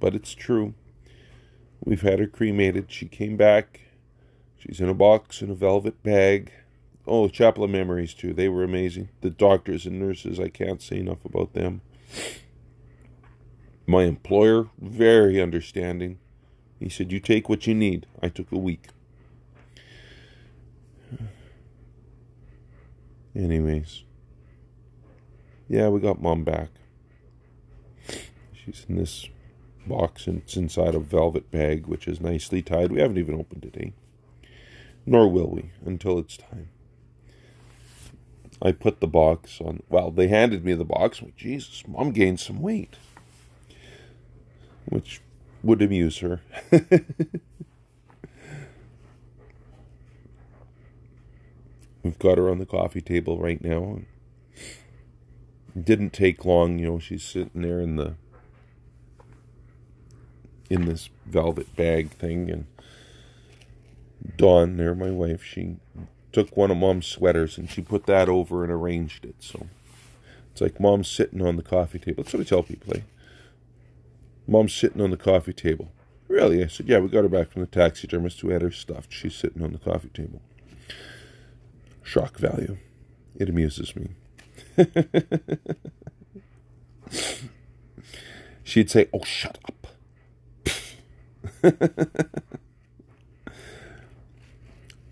But 0.00 0.14
it's 0.14 0.34
true. 0.34 0.74
We've 1.84 2.02
had 2.02 2.18
her 2.18 2.26
cremated. 2.26 2.90
She 2.90 3.06
came 3.06 3.36
back. 3.36 3.80
She's 4.64 4.80
in 4.80 4.88
a 4.88 4.94
box 4.94 5.42
in 5.42 5.50
a 5.50 5.54
velvet 5.54 6.02
bag. 6.02 6.50
Oh, 7.06 7.28
Chapel 7.28 7.64
of 7.64 7.70
Memories, 7.70 8.14
too. 8.14 8.32
They 8.32 8.48
were 8.48 8.64
amazing. 8.64 9.10
The 9.20 9.28
doctors 9.28 9.84
and 9.84 10.00
nurses, 10.00 10.40
I 10.40 10.48
can't 10.48 10.80
say 10.80 10.96
enough 10.96 11.22
about 11.24 11.52
them. 11.52 11.82
My 13.86 14.04
employer, 14.04 14.68
very 14.80 15.40
understanding. 15.40 16.18
He 16.80 16.88
said, 16.88 17.12
You 17.12 17.20
take 17.20 17.48
what 17.48 17.66
you 17.66 17.74
need. 17.74 18.06
I 18.22 18.28
took 18.28 18.50
a 18.50 18.58
week. 18.58 18.88
Anyways, 23.36 24.04
yeah, 25.68 25.88
we 25.88 26.00
got 26.00 26.22
mom 26.22 26.44
back. 26.44 26.68
She's 28.52 28.86
in 28.88 28.96
this 28.96 29.28
box 29.86 30.26
and 30.26 30.38
it's 30.38 30.56
inside 30.56 30.94
a 30.94 31.00
velvet 31.00 31.50
bag, 31.50 31.86
which 31.86 32.06
is 32.08 32.20
nicely 32.20 32.62
tied. 32.62 32.92
We 32.92 33.00
haven't 33.00 33.18
even 33.18 33.34
opened 33.34 33.64
it, 33.64 33.76
eh? 33.78 33.90
Nor 35.06 35.30
will 35.30 35.50
we 35.50 35.70
until 35.84 36.18
it's 36.18 36.36
time. 36.36 36.70
I 38.62 38.72
put 38.72 39.00
the 39.00 39.06
box 39.06 39.60
on. 39.60 39.82
Well, 39.88 40.10
they 40.10 40.28
handed 40.28 40.64
me 40.64 40.74
the 40.74 40.84
box. 40.84 41.22
Jesus, 41.36 41.86
mom 41.86 42.12
gained 42.12 42.40
some 42.40 42.60
weight 42.62 42.96
which 44.86 45.20
would 45.62 45.82
amuse 45.82 46.18
her. 46.18 46.40
We've 52.02 52.18
got 52.18 52.38
her 52.38 52.50
on 52.50 52.58
the 52.58 52.66
coffee 52.66 53.00
table 53.00 53.38
right 53.38 53.62
now. 53.62 54.00
It 55.74 55.84
didn't 55.84 56.12
take 56.12 56.44
long, 56.44 56.78
you 56.78 56.86
know, 56.86 56.98
she's 56.98 57.22
sitting 57.22 57.62
there 57.62 57.80
in 57.80 57.96
the 57.96 58.14
in 60.70 60.86
this 60.86 61.10
velvet 61.26 61.74
bag 61.76 62.10
thing 62.10 62.50
and 62.50 62.66
Dawn 64.36 64.76
there, 64.76 64.94
my 64.94 65.10
wife, 65.10 65.42
she 65.44 65.76
took 66.32 66.56
one 66.56 66.70
of 66.70 66.76
mom's 66.76 67.06
sweaters 67.06 67.58
and 67.58 67.70
she 67.70 67.80
put 67.82 68.06
that 68.06 68.28
over 68.28 68.64
and 68.64 68.72
arranged 68.72 69.24
it. 69.24 69.36
So 69.38 69.68
it's 70.50 70.60
like 70.60 70.80
mom's 70.80 71.08
sitting 71.08 71.40
on 71.40 71.56
the 71.56 71.62
coffee 71.62 71.98
table. 71.98 72.22
That's 72.22 72.34
what 72.34 72.40
I 72.40 72.44
tell 72.44 72.62
people. 72.62 72.96
Eh? 72.96 73.00
Mom's 74.46 74.74
sitting 74.74 75.00
on 75.00 75.10
the 75.10 75.16
coffee 75.16 75.52
table. 75.52 75.90
Really? 76.28 76.62
I 76.62 76.66
said, 76.66 76.88
Yeah, 76.88 76.98
we 76.98 77.08
got 77.08 77.22
her 77.22 77.28
back 77.28 77.50
from 77.50 77.62
the 77.62 77.66
taxidermist 77.66 78.40
who 78.40 78.50
had 78.50 78.62
her 78.62 78.70
stuffed. 78.70 79.12
She's 79.12 79.34
sitting 79.34 79.62
on 79.62 79.72
the 79.72 79.78
coffee 79.78 80.08
table. 80.08 80.42
Shock 82.02 82.38
value. 82.38 82.78
It 83.36 83.48
amuses 83.48 83.94
me. 83.94 84.10
She'd 88.64 88.90
say, 88.90 89.08
Oh, 89.12 89.24
shut 89.24 89.58
up. 89.64 89.86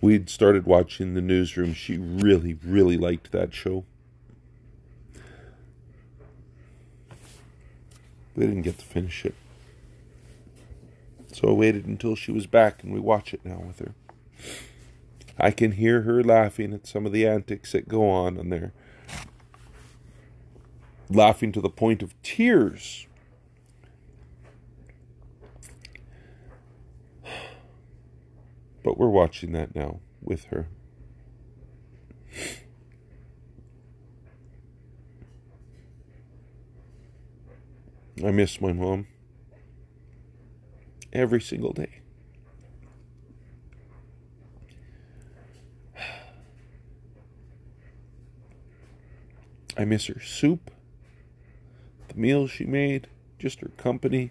We'd 0.02 0.28
started 0.28 0.66
watching 0.66 1.14
the 1.14 1.20
newsroom. 1.20 1.74
She 1.74 1.96
really, 1.96 2.54
really 2.54 2.98
liked 2.98 3.30
that 3.30 3.54
show. 3.54 3.84
We 8.34 8.46
didn't 8.46 8.62
get 8.62 8.78
to 8.78 8.84
finish 8.84 9.24
it. 9.24 9.36
So 11.32 11.48
I 11.48 11.52
waited 11.52 11.86
until 11.86 12.16
she 12.16 12.32
was 12.32 12.48
back 12.48 12.82
and 12.82 12.92
we 12.92 12.98
watch 12.98 13.32
it 13.32 13.44
now 13.44 13.62
with 13.64 13.78
her. 13.78 13.94
I 15.38 15.52
can 15.52 15.72
hear 15.72 16.02
her 16.02 16.22
laughing 16.24 16.74
at 16.74 16.86
some 16.86 17.06
of 17.06 17.12
the 17.12 17.24
antics 17.24 17.70
that 17.70 17.88
go 17.88 18.10
on 18.10 18.36
in 18.36 18.50
there. 18.50 18.72
Laughing 21.08 21.52
to 21.52 21.60
the 21.60 21.70
point 21.70 22.02
of 22.02 22.20
tears. 22.24 23.06
But 28.82 28.98
we're 28.98 29.08
watching 29.08 29.52
that 29.52 29.74
now 29.74 30.00
with 30.20 30.44
her. 30.46 30.68
I 38.24 38.30
miss 38.30 38.60
my 38.60 38.72
mom 38.72 39.06
every 41.12 41.40
single 41.40 41.72
day. 41.72 42.02
I 49.76 49.84
miss 49.84 50.06
her 50.06 50.20
soup, 50.20 50.70
the 52.08 52.14
meals 52.14 52.50
she 52.50 52.64
made, 52.64 53.08
just 53.38 53.60
her 53.60 53.70
company. 53.76 54.30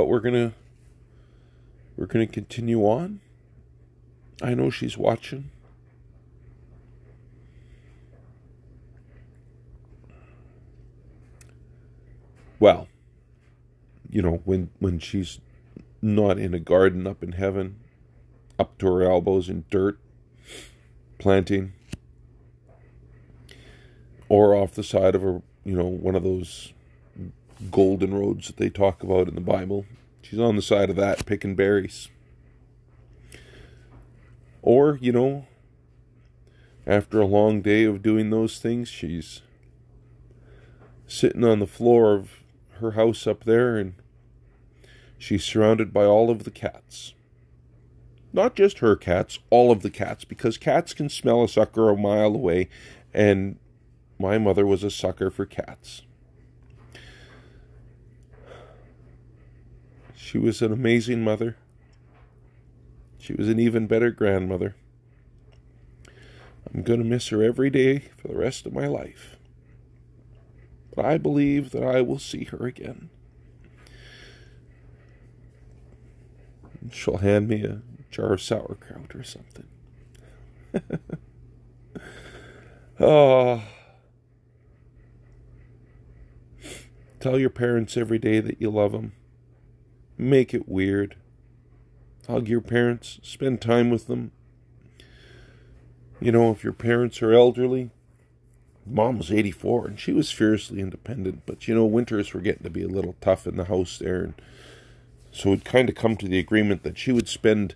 But 0.00 0.08
we're 0.08 0.20
gonna 0.20 0.54
we're 1.94 2.06
gonna 2.06 2.26
continue 2.26 2.84
on. 2.84 3.20
I 4.40 4.54
know 4.54 4.70
she's 4.70 4.96
watching. 4.96 5.50
Well, 12.58 12.88
you 14.08 14.22
know, 14.22 14.40
when 14.46 14.70
when 14.78 15.00
she's 15.00 15.38
not 16.00 16.38
in 16.38 16.54
a 16.54 16.60
garden 16.60 17.06
up 17.06 17.22
in 17.22 17.32
heaven, 17.32 17.78
up 18.58 18.78
to 18.78 18.86
her 18.86 19.02
elbows 19.02 19.50
in 19.50 19.66
dirt, 19.70 19.98
planting, 21.18 21.74
or 24.30 24.54
off 24.54 24.72
the 24.72 24.82
side 24.82 25.14
of 25.14 25.22
a 25.22 25.42
you 25.62 25.76
know 25.76 25.84
one 25.84 26.14
of 26.14 26.22
those 26.22 26.72
golden 27.70 28.14
roads 28.14 28.46
that 28.46 28.56
they 28.56 28.70
talk 28.70 29.02
about 29.02 29.28
in 29.28 29.34
the 29.34 29.40
Bible. 29.40 29.86
She's 30.22 30.38
on 30.40 30.56
the 30.56 30.62
side 30.62 30.90
of 30.90 30.96
that 30.96 31.26
picking 31.26 31.54
berries. 31.54 32.08
Or, 34.62 34.98
you 35.00 35.12
know, 35.12 35.46
after 36.86 37.20
a 37.20 37.26
long 37.26 37.62
day 37.62 37.84
of 37.84 38.02
doing 38.02 38.30
those 38.30 38.58
things, 38.58 38.88
she's 38.88 39.42
sitting 41.06 41.44
on 41.44 41.58
the 41.58 41.66
floor 41.66 42.14
of 42.14 42.30
her 42.80 42.92
house 42.92 43.26
up 43.26 43.44
there, 43.44 43.76
and 43.76 43.94
she's 45.18 45.44
surrounded 45.44 45.92
by 45.92 46.04
all 46.04 46.30
of 46.30 46.44
the 46.44 46.50
cats. 46.50 47.14
Not 48.32 48.54
just 48.54 48.78
her 48.78 48.96
cats, 48.96 49.38
all 49.50 49.72
of 49.72 49.82
the 49.82 49.90
cats, 49.90 50.24
because 50.24 50.56
cats 50.56 50.94
can 50.94 51.08
smell 51.08 51.42
a 51.42 51.48
sucker 51.48 51.90
a 51.90 51.96
mile 51.96 52.34
away, 52.34 52.68
and 53.12 53.58
my 54.18 54.38
mother 54.38 54.66
was 54.66 54.84
a 54.84 54.90
sucker 54.90 55.30
for 55.30 55.46
cats. 55.46 56.02
She 60.22 60.38
was 60.38 60.62
an 60.62 60.70
amazing 60.70 61.24
mother. 61.24 61.56
She 63.18 63.32
was 63.32 63.48
an 63.48 63.58
even 63.58 63.86
better 63.86 64.10
grandmother. 64.10 64.76
I'm 66.72 66.82
going 66.82 67.02
to 67.02 67.08
miss 67.08 67.28
her 67.28 67.42
every 67.42 67.70
day 67.70 68.10
for 68.18 68.28
the 68.28 68.36
rest 68.36 68.64
of 68.64 68.72
my 68.72 68.86
life. 68.86 69.38
But 70.94 71.06
I 71.06 71.18
believe 71.18 71.70
that 71.70 71.82
I 71.82 72.02
will 72.02 72.18
see 72.18 72.44
her 72.44 72.66
again. 72.66 73.08
She'll 76.92 77.16
hand 77.16 77.48
me 77.48 77.64
a 77.64 77.80
jar 78.10 78.34
of 78.34 78.42
sauerkraut 78.42 79.16
or 79.16 79.24
something. 79.24 79.66
oh. 83.00 83.62
Tell 87.20 87.38
your 87.38 87.50
parents 87.50 87.96
every 87.96 88.18
day 88.18 88.38
that 88.40 88.60
you 88.60 88.70
love 88.70 88.92
them. 88.92 89.12
Make 90.20 90.52
it 90.52 90.68
weird. 90.68 91.16
Hug 92.28 92.46
your 92.46 92.60
parents. 92.60 93.18
Spend 93.22 93.62
time 93.62 93.88
with 93.88 94.06
them. 94.06 94.32
You 96.20 96.30
know, 96.30 96.50
if 96.50 96.62
your 96.62 96.74
parents 96.74 97.22
are 97.22 97.32
elderly, 97.32 97.88
mom 98.84 99.16
was 99.16 99.32
84 99.32 99.86
and 99.86 99.98
she 99.98 100.12
was 100.12 100.30
fiercely 100.30 100.80
independent, 100.80 101.44
but 101.46 101.66
you 101.66 101.74
know, 101.74 101.86
winters 101.86 102.34
were 102.34 102.42
getting 102.42 102.64
to 102.64 102.68
be 102.70 102.82
a 102.82 102.88
little 102.88 103.16
tough 103.22 103.46
in 103.46 103.56
the 103.56 103.64
house 103.64 103.96
there. 103.96 104.24
And 104.24 104.34
so 105.32 105.48
we'd 105.48 105.64
kind 105.64 105.88
of 105.88 105.94
come 105.94 106.18
to 106.18 106.28
the 106.28 106.38
agreement 106.38 106.82
that 106.82 106.98
she 106.98 107.12
would 107.12 107.26
spend, 107.26 107.74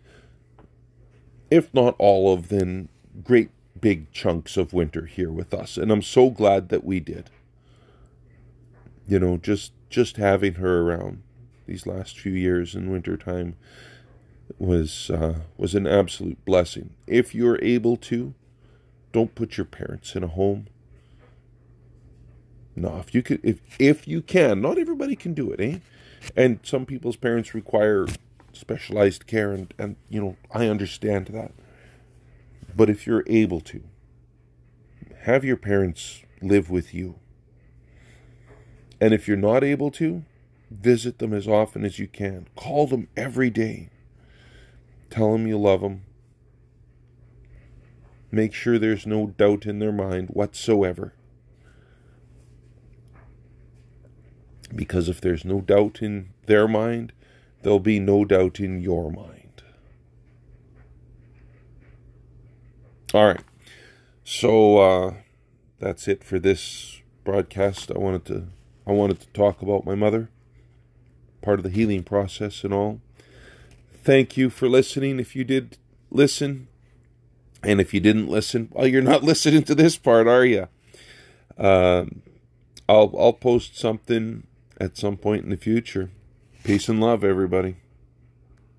if 1.50 1.72
not 1.72 1.96
all 1.98 2.30
of 2.30 2.48
then 2.48 2.90
great 3.22 3.48
big 3.80 4.12
chunks 4.12 4.58
of 4.58 4.74
winter 4.74 5.06
here 5.06 5.30
with 5.30 5.54
us. 5.54 5.78
And 5.78 5.90
I'm 5.90 6.02
so 6.02 6.28
glad 6.28 6.68
that 6.68 6.84
we 6.84 7.00
did. 7.00 7.30
You 9.08 9.18
know, 9.18 9.38
just 9.38 9.72
just 9.88 10.18
having 10.18 10.54
her 10.54 10.82
around 10.82 11.22
these 11.66 11.86
last 11.86 12.18
few 12.18 12.32
years 12.32 12.74
in 12.74 12.90
wintertime 12.90 13.56
was 14.58 15.10
uh, 15.10 15.40
was 15.56 15.74
an 15.74 15.86
absolute 15.86 16.44
blessing. 16.44 16.90
If 17.06 17.34
you're 17.34 17.62
able 17.62 17.96
to, 17.96 18.34
don't 19.12 19.34
put 19.34 19.56
your 19.56 19.64
parents 19.64 20.14
in 20.14 20.22
a 20.22 20.28
home. 20.28 20.66
No, 22.76 22.98
if 22.98 23.14
you 23.14 23.22
could, 23.22 23.40
if 23.42 23.60
if 23.78 24.06
you 24.08 24.20
can, 24.20 24.60
not 24.60 24.78
everybody 24.78 25.16
can 25.16 25.34
do 25.34 25.52
it, 25.52 25.60
eh? 25.60 25.78
And 26.36 26.60
some 26.62 26.86
people's 26.86 27.16
parents 27.16 27.54
require 27.54 28.06
specialized 28.52 29.26
care, 29.26 29.52
and 29.52 29.72
and 29.78 29.96
you 30.08 30.20
know 30.20 30.36
I 30.50 30.68
understand 30.68 31.28
that. 31.28 31.52
But 32.76 32.90
if 32.90 33.06
you're 33.06 33.24
able 33.28 33.60
to, 33.60 33.84
have 35.20 35.44
your 35.44 35.56
parents 35.56 36.22
live 36.42 36.70
with 36.70 36.92
you. 36.92 37.16
And 39.00 39.14
if 39.14 39.26
you're 39.28 39.36
not 39.36 39.64
able 39.64 39.90
to, 39.92 40.24
visit 40.70 41.18
them 41.18 41.32
as 41.32 41.46
often 41.46 41.84
as 41.84 41.98
you 41.98 42.08
can. 42.08 42.48
Call 42.56 42.86
them 42.86 43.08
every 43.16 43.50
day. 43.50 43.90
Tell 45.10 45.32
them 45.32 45.46
you 45.46 45.58
love 45.58 45.80
them. 45.80 46.02
Make 48.30 48.52
sure 48.52 48.78
there's 48.78 49.06
no 49.06 49.28
doubt 49.28 49.64
in 49.66 49.78
their 49.78 49.92
mind 49.92 50.30
whatsoever. 50.30 51.14
Because 54.74 55.08
if 55.08 55.20
there's 55.20 55.44
no 55.44 55.60
doubt 55.60 56.00
in 56.02 56.30
their 56.46 56.66
mind, 56.66 57.12
there'll 57.62 57.78
be 57.78 58.00
no 58.00 58.24
doubt 58.24 58.58
in 58.58 58.80
your 58.80 59.10
mind. 59.12 59.62
All 63.14 63.26
right. 63.26 63.40
So 64.24 64.78
uh, 64.78 65.14
that's 65.78 66.08
it 66.08 66.24
for 66.24 66.40
this 66.40 67.02
broadcast. 67.22 67.92
I 67.94 67.98
wanted 67.98 68.24
to 68.24 68.48
I 68.86 68.92
wanted 68.92 69.20
to 69.20 69.28
talk 69.28 69.62
about 69.62 69.86
my 69.86 69.94
mother, 69.94 70.30
part 71.44 71.58
of 71.58 71.62
the 71.62 71.70
healing 71.70 72.02
process 72.02 72.64
and 72.64 72.72
all. 72.72 73.00
Thank 74.02 74.36
you 74.36 74.50
for 74.50 74.68
listening. 74.68 75.20
If 75.20 75.36
you 75.36 75.44
did 75.44 75.78
listen, 76.10 76.68
and 77.62 77.80
if 77.80 77.92
you 77.92 78.00
didn't 78.00 78.28
listen, 78.28 78.68
well, 78.72 78.86
you're 78.86 79.02
not 79.02 79.22
listening 79.30 79.62
to 79.64 79.74
this 79.74 79.96
part, 79.96 80.26
are 80.26 80.44
you? 80.44 80.68
Um, 81.58 82.22
I'll 82.88 83.14
I'll 83.18 83.32
post 83.32 83.78
something 83.78 84.46
at 84.80 84.96
some 84.96 85.16
point 85.16 85.44
in 85.44 85.50
the 85.50 85.56
future. 85.56 86.10
Peace 86.64 86.88
and 86.88 87.00
love, 87.00 87.22
everybody. 87.22 87.76